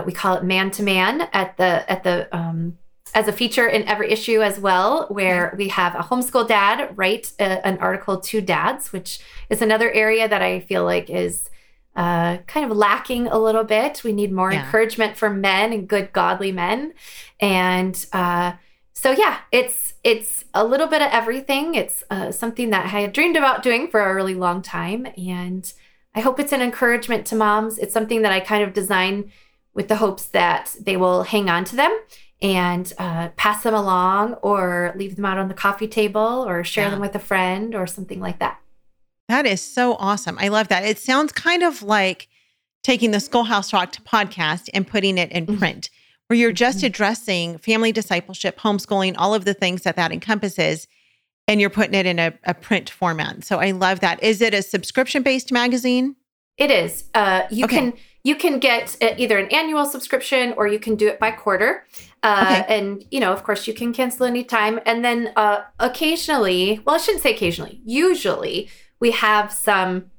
we 0.05 0.13
call 0.13 0.35
it 0.35 0.43
man 0.43 0.71
to 0.71 0.83
man 0.83 1.21
at 1.33 1.57
the 1.57 1.89
at 1.91 2.03
the 2.03 2.35
um, 2.35 2.77
as 3.13 3.27
a 3.27 3.33
feature 3.33 3.67
in 3.67 3.87
every 3.87 4.11
issue 4.11 4.41
as 4.41 4.59
well, 4.59 5.07
where 5.09 5.53
we 5.57 5.67
have 5.69 5.95
a 5.95 5.99
homeschool 5.99 6.47
dad 6.47 6.97
write 6.97 7.33
a, 7.39 7.65
an 7.65 7.77
article 7.79 8.19
to 8.19 8.41
dads, 8.41 8.91
which 8.93 9.19
is 9.49 9.61
another 9.61 9.91
area 9.91 10.27
that 10.27 10.41
I 10.41 10.61
feel 10.61 10.83
like 10.83 11.09
is 11.09 11.49
uh, 11.95 12.37
kind 12.47 12.69
of 12.69 12.75
lacking 12.75 13.27
a 13.27 13.37
little 13.37 13.63
bit. 13.63 14.03
We 14.03 14.13
need 14.13 14.31
more 14.31 14.51
yeah. 14.51 14.63
encouragement 14.63 15.17
for 15.17 15.29
men 15.29 15.73
and 15.73 15.87
good 15.87 16.13
godly 16.13 16.51
men. 16.51 16.93
And 17.39 18.05
uh, 18.13 18.53
so 18.93 19.11
yeah, 19.11 19.39
it's 19.51 19.93
it's 20.03 20.45
a 20.53 20.63
little 20.63 20.87
bit 20.87 21.01
of 21.01 21.09
everything. 21.11 21.75
It's 21.75 22.03
uh, 22.09 22.31
something 22.31 22.69
that 22.69 22.85
I 22.85 23.01
had 23.01 23.13
dreamed 23.13 23.35
about 23.35 23.63
doing 23.63 23.89
for 23.89 24.01
a 24.01 24.15
really 24.15 24.35
long 24.35 24.61
time, 24.61 25.07
and 25.17 25.71
I 26.15 26.21
hope 26.21 26.39
it's 26.39 26.53
an 26.53 26.61
encouragement 26.61 27.25
to 27.27 27.35
moms. 27.35 27.77
It's 27.77 27.93
something 27.93 28.21
that 28.21 28.31
I 28.31 28.39
kind 28.39 28.63
of 28.63 28.73
design 28.73 29.31
with 29.73 29.87
the 29.87 29.97
hopes 29.97 30.25
that 30.27 30.75
they 30.79 30.97
will 30.97 31.23
hang 31.23 31.49
on 31.49 31.63
to 31.65 31.75
them 31.75 31.97
and 32.41 32.91
uh, 32.97 33.29
pass 33.35 33.63
them 33.63 33.73
along 33.73 34.33
or 34.35 34.93
leave 34.95 35.15
them 35.15 35.25
out 35.25 35.37
on 35.37 35.47
the 35.47 35.53
coffee 35.53 35.87
table 35.87 36.45
or 36.47 36.63
share 36.63 36.85
yeah. 36.85 36.91
them 36.91 36.99
with 36.99 37.15
a 37.15 37.19
friend 37.19 37.75
or 37.75 37.85
something 37.85 38.19
like 38.19 38.39
that. 38.39 38.59
That 39.27 39.45
is 39.45 39.61
so 39.61 39.95
awesome. 39.95 40.37
I 40.39 40.49
love 40.49 40.67
that. 40.69 40.83
It 40.83 40.97
sounds 40.97 41.31
kind 41.31 41.63
of 41.63 41.83
like 41.83 42.27
taking 42.83 43.11
the 43.11 43.19
Schoolhouse 43.19 43.71
Rocked 43.71 44.03
podcast 44.03 44.69
and 44.73 44.87
putting 44.87 45.17
it 45.17 45.31
in 45.31 45.45
mm-hmm. 45.45 45.57
print, 45.57 45.89
where 46.27 46.37
you're 46.37 46.51
just 46.51 46.79
mm-hmm. 46.79 46.87
addressing 46.87 47.57
family 47.59 47.91
discipleship, 47.91 48.59
homeschooling, 48.59 49.15
all 49.17 49.33
of 49.33 49.45
the 49.45 49.53
things 49.53 49.83
that 49.83 49.95
that 49.95 50.11
encompasses, 50.11 50.87
and 51.47 51.61
you're 51.61 51.69
putting 51.69 51.93
it 51.93 52.05
in 52.05 52.19
a, 52.19 52.33
a 52.43 52.53
print 52.53 52.89
format. 52.89 53.43
So 53.43 53.59
I 53.59 53.71
love 53.71 53.99
that. 53.99 54.21
Is 54.23 54.41
it 54.41 54.53
a 54.53 54.61
subscription 54.61 55.21
based 55.23 55.51
magazine? 55.51 56.15
It 56.57 56.71
is. 56.71 57.05
Uh, 57.13 57.43
you 57.49 57.65
okay. 57.65 57.75
can 57.75 57.93
you 58.23 58.35
can 58.35 58.59
get 58.59 58.95
uh, 59.01 59.13
either 59.17 59.37
an 59.37 59.47
annual 59.47 59.85
subscription 59.85 60.53
or 60.57 60.67
you 60.67 60.79
can 60.79 60.95
do 60.95 61.07
it 61.07 61.19
by 61.19 61.31
quarter. 61.31 61.85
Uh, 62.23 62.61
okay. 62.63 62.77
And 62.77 63.05
you 63.11 63.19
know, 63.19 63.33
of 63.33 63.43
course, 63.43 63.67
you 63.67 63.73
can 63.73 63.93
cancel 63.93 64.25
anytime. 64.25 64.79
And 64.85 65.03
then 65.03 65.33
uh, 65.35 65.63
occasionally, 65.79 66.81
well, 66.85 66.95
I 66.95 66.99
shouldn't 66.99 67.23
say 67.23 67.33
occasionally. 67.33 67.81
Usually, 67.83 68.69
we 68.99 69.11
have 69.11 69.51
some, 69.51 70.11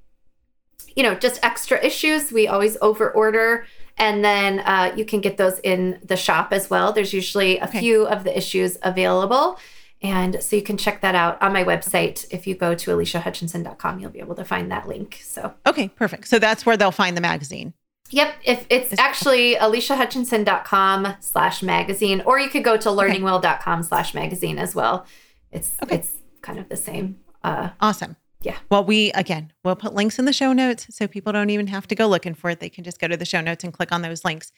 you 0.96 1.02
know, 1.02 1.14
just 1.14 1.42
extra 1.44 1.82
issues. 1.84 2.32
We 2.32 2.48
always 2.48 2.76
over 2.82 3.10
order. 3.10 3.66
And 3.98 4.24
then 4.24 4.60
uh, 4.60 4.92
you 4.96 5.04
can 5.04 5.20
get 5.20 5.36
those 5.36 5.58
in 5.60 6.00
the 6.04 6.16
shop 6.16 6.52
as 6.52 6.70
well. 6.70 6.92
There's 6.92 7.12
usually 7.12 7.58
a 7.58 7.64
okay. 7.64 7.80
few 7.80 8.06
of 8.06 8.24
the 8.24 8.36
issues 8.36 8.78
available. 8.82 9.58
And 10.00 10.42
so 10.42 10.56
you 10.56 10.62
can 10.62 10.76
check 10.76 11.02
that 11.02 11.14
out 11.14 11.40
on 11.40 11.52
my 11.52 11.62
website. 11.62 12.26
If 12.30 12.46
you 12.46 12.56
go 12.56 12.74
to 12.74 12.90
aliciahutchinson.com, 12.90 14.00
you'll 14.00 14.10
be 14.10 14.18
able 14.18 14.34
to 14.34 14.44
find 14.44 14.72
that 14.72 14.88
link. 14.88 15.20
So, 15.22 15.54
okay, 15.64 15.88
perfect. 15.88 16.26
So 16.26 16.40
that's 16.40 16.66
where 16.66 16.76
they'll 16.76 16.90
find 16.90 17.16
the 17.16 17.20
magazine. 17.20 17.74
Yep. 18.12 18.34
If 18.44 18.66
it's 18.68 18.98
actually 18.98 19.56
aliciahutchinson.com 19.56 21.14
slash 21.20 21.62
magazine, 21.62 22.22
or 22.26 22.38
you 22.38 22.50
could 22.50 22.62
go 22.62 22.76
to 22.76 22.88
learningwell.com 22.90 23.82
slash 23.82 24.14
magazine 24.14 24.58
as 24.58 24.74
well. 24.74 25.06
It's, 25.50 25.74
okay. 25.82 25.96
it's 25.96 26.12
kind 26.42 26.58
of 26.58 26.68
the 26.68 26.76
same. 26.76 27.20
Uh, 27.42 27.70
awesome. 27.80 28.16
Yeah. 28.42 28.56
Well, 28.70 28.84
we 28.84 29.12
again, 29.12 29.52
we'll 29.64 29.76
put 29.76 29.94
links 29.94 30.18
in 30.18 30.24
the 30.24 30.32
show 30.32 30.52
notes 30.52 30.86
so 30.90 31.06
people 31.06 31.32
don't 31.32 31.50
even 31.50 31.68
have 31.68 31.86
to 31.88 31.94
go 31.94 32.06
looking 32.06 32.34
for 32.34 32.50
it. 32.50 32.60
They 32.60 32.68
can 32.68 32.84
just 32.84 33.00
go 33.00 33.08
to 33.08 33.16
the 33.16 33.24
show 33.24 33.40
notes 33.40 33.64
and 33.64 33.72
click 33.72 33.92
on 33.92 34.02
those 34.02 34.24
links. 34.24 34.52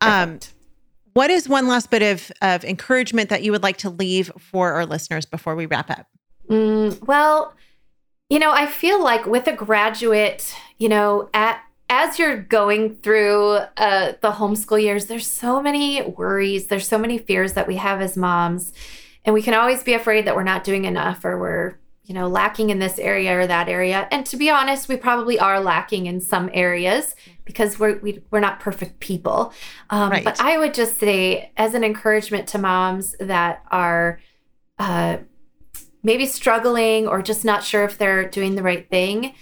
Um, 0.00 0.40
what 1.14 1.30
is 1.30 1.48
one 1.48 1.66
last 1.66 1.90
bit 1.90 2.02
of, 2.02 2.30
of 2.42 2.64
encouragement 2.64 3.30
that 3.30 3.42
you 3.42 3.52
would 3.52 3.62
like 3.62 3.78
to 3.78 3.90
leave 3.90 4.30
for 4.38 4.72
our 4.72 4.86
listeners 4.86 5.24
before 5.24 5.56
we 5.56 5.66
wrap 5.66 5.90
up? 5.90 6.06
Mm, 6.48 7.04
well, 7.06 7.54
you 8.28 8.38
know, 8.38 8.52
I 8.52 8.66
feel 8.66 9.02
like 9.02 9.26
with 9.26 9.46
a 9.46 9.52
graduate, 9.52 10.54
you 10.76 10.88
know, 10.88 11.30
at 11.32 11.62
as 11.90 12.18
you're 12.18 12.36
going 12.36 12.96
through 12.96 13.58
uh, 13.76 14.12
the 14.20 14.32
homeschool 14.32 14.82
years, 14.82 15.06
there's 15.06 15.26
so 15.26 15.62
many 15.62 16.02
worries, 16.02 16.66
there's 16.66 16.86
so 16.86 16.98
many 16.98 17.18
fears 17.18 17.54
that 17.54 17.66
we 17.66 17.76
have 17.76 18.00
as 18.00 18.16
moms, 18.16 18.72
and 19.24 19.34
we 19.34 19.42
can 19.42 19.54
always 19.54 19.82
be 19.82 19.94
afraid 19.94 20.26
that 20.26 20.36
we're 20.36 20.42
not 20.42 20.64
doing 20.64 20.84
enough 20.84 21.24
or 21.24 21.38
we're 21.38 21.78
you 22.08 22.14
know, 22.14 22.26
lacking 22.26 22.70
in 22.70 22.78
this 22.78 22.98
area 22.98 23.38
or 23.38 23.46
that 23.46 23.68
area. 23.68 24.08
And 24.10 24.24
to 24.26 24.38
be 24.38 24.48
honest, 24.48 24.88
we 24.88 24.96
probably 24.96 25.38
are 25.38 25.60
lacking 25.60 26.06
in 26.06 26.22
some 26.22 26.48
areas 26.54 27.14
because 27.44 27.78
we're 27.78 27.98
we, 27.98 28.14
are 28.14 28.20
we 28.30 28.38
are 28.38 28.40
not 28.40 28.60
perfect 28.60 28.98
people. 28.98 29.52
Um, 29.90 30.10
right. 30.10 30.24
But 30.24 30.40
I 30.40 30.56
would 30.56 30.72
just 30.72 30.98
say, 30.98 31.52
as 31.58 31.74
an 31.74 31.84
encouragement 31.84 32.48
to 32.48 32.58
moms 32.58 33.14
that 33.20 33.62
are 33.70 34.20
uh, 34.78 35.18
maybe 36.02 36.24
struggling 36.24 37.06
or 37.06 37.20
just 37.20 37.44
not 37.44 37.62
sure 37.62 37.84
if 37.84 37.98
they're 37.98 38.26
doing 38.26 38.54
the 38.54 38.62
right 38.62 38.88
thing, 38.88 39.34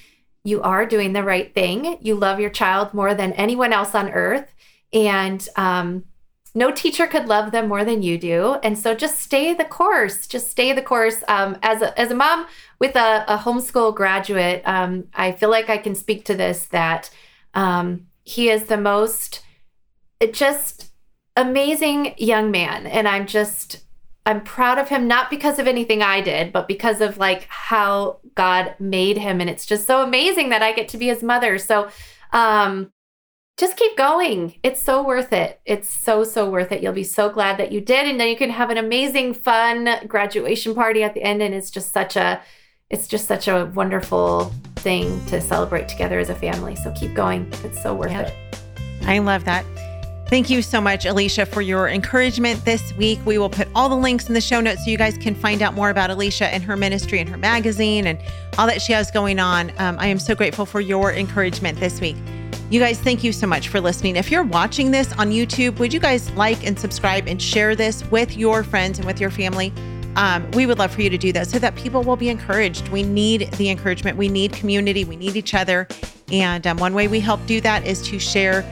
you 0.46 0.62
are 0.62 0.87
doing 0.87 1.12
the 1.12 1.24
right 1.24 1.52
thing. 1.52 1.98
You 2.00 2.14
love 2.14 2.38
your 2.38 2.50
child 2.50 2.94
more 2.94 3.14
than 3.14 3.32
anyone 3.32 3.72
else 3.72 3.94
on 3.94 4.11
earth, 4.11 4.54
and 4.92 5.46
um, 5.56 6.04
no 6.54 6.70
teacher 6.70 7.06
could 7.06 7.26
love 7.26 7.50
them 7.50 7.68
more 7.68 7.85
than 7.85 8.02
you 8.02 8.16
do. 8.16 8.54
And 8.62 8.78
so 8.78 8.94
just 8.94 9.18
stay 9.18 9.52
the 9.52 9.64
course. 9.64 10.26
Just 10.26 10.50
stay 10.50 10.72
the 10.72 10.82
course. 10.82 11.22
Um, 11.28 11.59
as, 11.62 11.82
a, 11.82 11.98
as 12.00 12.11
a 12.11 12.14
mom 12.14 12.46
with 12.78 12.96
a, 12.96 13.24
a 13.28 13.37
homeschool 13.37 13.94
graduate, 13.94 14.62
um, 14.64 15.09
I 15.12 15.32
feel 15.32 15.50
like 15.50 15.68
I 15.68 15.76
can 15.78 15.94
speak 15.94 16.24
to 16.26 16.35
this 16.35 16.66
that 16.66 17.11
um, 17.52 18.06
he 18.22 18.48
is 18.48 18.64
the 18.64 18.78
most 18.78 19.42
just 20.32 20.92
amazing 21.37 22.14
young 22.16 22.50
man. 22.50 22.87
And 22.87 23.06
I'm 23.06 23.26
just, 23.26 23.85
I'm 24.27 24.43
proud 24.43 24.79
of 24.79 24.89
him, 24.89 25.07
not 25.07 25.31
because 25.31 25.59
of 25.59 25.69
anything 25.69 26.03
I 26.03 26.21
did, 26.21 26.53
but 26.53 26.67
because 26.67 27.01
of 27.01 27.17
like 27.17 27.47
how 27.49 28.19
God 28.35 28.75
made 28.81 29.17
him. 29.17 29.41
And 29.41 29.49
it's 29.49 29.65
just 29.65 29.87
so 29.87 30.03
amazing 30.03 30.49
that 30.49 30.62
I 30.62 30.73
get 30.73 30.89
to 30.89 30.99
be 30.99 31.07
his 31.07 31.23
mother. 31.23 31.59
So, 31.59 31.89
um, 32.33 32.93
just 33.57 33.77
keep 33.77 33.97
going. 33.97 34.57
It's 34.62 34.83
so 34.83 35.03
worth 35.03 35.33
it. 35.33 35.61
It's 35.65 35.89
so, 35.89 36.25
so 36.25 36.51
worth 36.51 36.73
it. 36.73 36.83
You'll 36.83 36.93
be 36.93 37.05
so 37.05 37.31
glad 37.31 37.57
that 37.59 37.73
you 37.73 37.81
did. 37.81 38.07
And 38.07 38.21
then 38.21 38.29
you 38.29 38.37
can 38.37 38.51
have 38.51 38.69
an 38.69 38.77
amazing, 38.77 39.33
fun 39.33 39.89
graduation 40.07 40.75
party 40.75 41.03
at 41.03 41.15
the 41.15 41.23
end. 41.23 41.41
And 41.41 41.55
it's 41.55 41.71
just 41.71 41.93
such 41.93 42.17
a, 42.17 42.43
it's 42.91 43.09
just 43.09 43.27
such 43.27 43.49
a 43.49 43.67
wonderful 43.75 44.53
thing 44.77 45.25
to 45.27 45.41
celebrate 45.41 45.89
together 45.89 46.19
as 46.19 46.29
a 46.29 46.35
family. 46.35 46.77
So 46.77 46.93
keep 46.93 47.15
going. 47.15 47.51
It's 47.65 47.83
so 47.83 47.95
worth 47.95 48.12
it. 48.12 48.35
I 49.03 49.21
love 49.21 49.45
that. 49.47 49.65
Thank 50.29 50.51
you 50.51 50.61
so 50.61 50.81
much, 50.81 51.07
Alicia, 51.07 51.47
for 51.47 51.62
your 51.62 51.89
encouragement 51.89 52.65
this 52.65 52.93
week. 52.95 53.21
We 53.25 53.39
will 53.39 53.49
put 53.49 53.69
all 53.77 53.89
the 53.89 53.97
links 53.97 54.27
in 54.27 54.35
the 54.35 54.41
show 54.41 54.61
notes 54.61 54.85
so 54.85 54.91
you 54.91 54.99
guys 54.99 55.17
can 55.17 55.37
find 55.37 55.62
out 55.62 55.75
more 55.75 55.89
about 55.89 56.11
Alicia 56.11 56.53
and 56.53 56.65
her 56.65 56.77
ministry 56.77 57.21
and 57.21 57.29
her 57.29 57.37
magazine 57.37 58.09
and 58.09 58.19
all 58.59 58.67
that 58.67 58.83
she 58.83 58.93
has 58.93 59.12
going 59.12 59.39
on. 59.39 59.71
Um, 59.79 59.97
I 60.01 60.09
am 60.09 60.19
so 60.19 60.35
grateful 60.35 60.67
for 60.67 60.81
your 60.81 61.12
encouragement 61.12 61.79
this 61.79 62.01
week. 62.01 62.17
You 62.71 62.81
guys, 62.81 62.99
thank 62.99 63.23
you 63.23 63.33
so 63.33 63.47
much 63.47 63.69
for 63.69 63.81
listening. 63.81 64.17
If 64.17 64.33
you're 64.33 64.43
watching 64.43 64.91
this 64.91 65.12
on 65.12 65.31
YouTube, 65.31 65.79
would 65.79 65.93
you 65.93 66.01
guys 66.01 66.29
like 66.33 66.67
and 66.67 66.77
subscribe 66.77 67.29
and 67.29 67.41
share 67.41 67.77
this 67.77 68.05
with 68.11 68.37
your 68.37 68.65
friends 68.65 68.99
and 68.99 69.07
with 69.07 69.21
your 69.21 69.31
family? 69.31 69.73
Um, 70.17 70.51
we 70.53 70.67
would 70.67 70.81
love 70.81 70.91
for 70.91 71.03
you 71.03 71.11
to 71.11 71.19
do 71.19 71.31
that 71.35 71.47
so 71.47 71.61
that 71.61 71.77
people 71.77 72.03
will 72.03 72.17
be 72.17 72.31
encouraged. 72.31 72.89
We 72.89 73.05
need 73.05 73.53
the 73.53 73.71
encouragement. 73.71 74.17
We 74.17 74.29
need 74.29 74.53
community. 74.53 75.05
We 75.05 75.15
need 75.15 75.37
each 75.37 75.55
other. 75.55 75.87
And 76.33 76.67
um, 76.67 76.79
one 76.79 76.95
way 76.95 77.07
we 77.07 77.21
help 77.21 77.47
do 77.47 77.61
that 77.61 77.87
is 77.87 78.03
to 78.09 78.19
share 78.19 78.65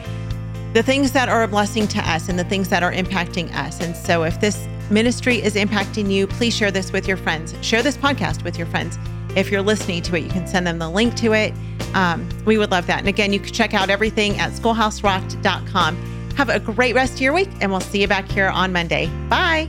the 0.75 0.83
things 0.83 1.13
that 1.13 1.29
are 1.29 1.45
a 1.45 1.49
blessing 1.49 1.87
to 1.87 1.99
us 2.01 2.29
and 2.29 2.37
the 2.37 2.45
things 2.45 2.69
that 2.69 2.83
are 2.83 2.93
impacting 2.93 3.51
us. 3.55 3.81
And 3.81 3.97
so 3.97 4.25
if 4.25 4.41
this 4.41 4.67
ministry 4.91 5.41
is 5.41 5.55
impacting 5.55 6.11
you, 6.11 6.27
please 6.27 6.55
share 6.55 6.73
this 6.73 6.93
with 6.93 7.07
your 7.07 7.17
friends. 7.17 7.55
Share 7.63 7.83
this 7.83 7.97
podcast 7.97 8.43
with 8.43 8.59
your 8.59 8.67
friends. 8.67 8.99
If 9.37 9.51
you're 9.51 9.63
listening 9.63 10.03
to 10.03 10.17
it, 10.17 10.25
you 10.25 10.31
can 10.31 10.49
send 10.49 10.67
them 10.67 10.79
the 10.79 10.91
link 10.91 11.15
to 11.17 11.33
it. 11.33 11.55
Um, 11.95 12.29
we 12.45 12.59
would 12.59 12.73
love 12.73 12.89
that. 12.89 12.99
And 12.99 13.09
again, 13.09 13.33
you 13.33 13.39
can 13.39 13.53
check 13.53 13.73
out 13.73 13.89
everything 13.89 14.39
at 14.39 14.51
schoolhouserocked.com. 14.53 15.97
Have 16.37 16.49
a 16.49 16.59
great 16.59 16.97
rest 16.97 17.15
of 17.15 17.21
your 17.21 17.33
week, 17.33 17.51
and 17.61 17.71
we'll 17.71 17.81
see 17.81 18.01
you 18.01 18.09
back 18.09 18.29
here 18.29 18.49
on 18.49 18.73
Monday. 18.73 19.07
Bye. 19.29 19.69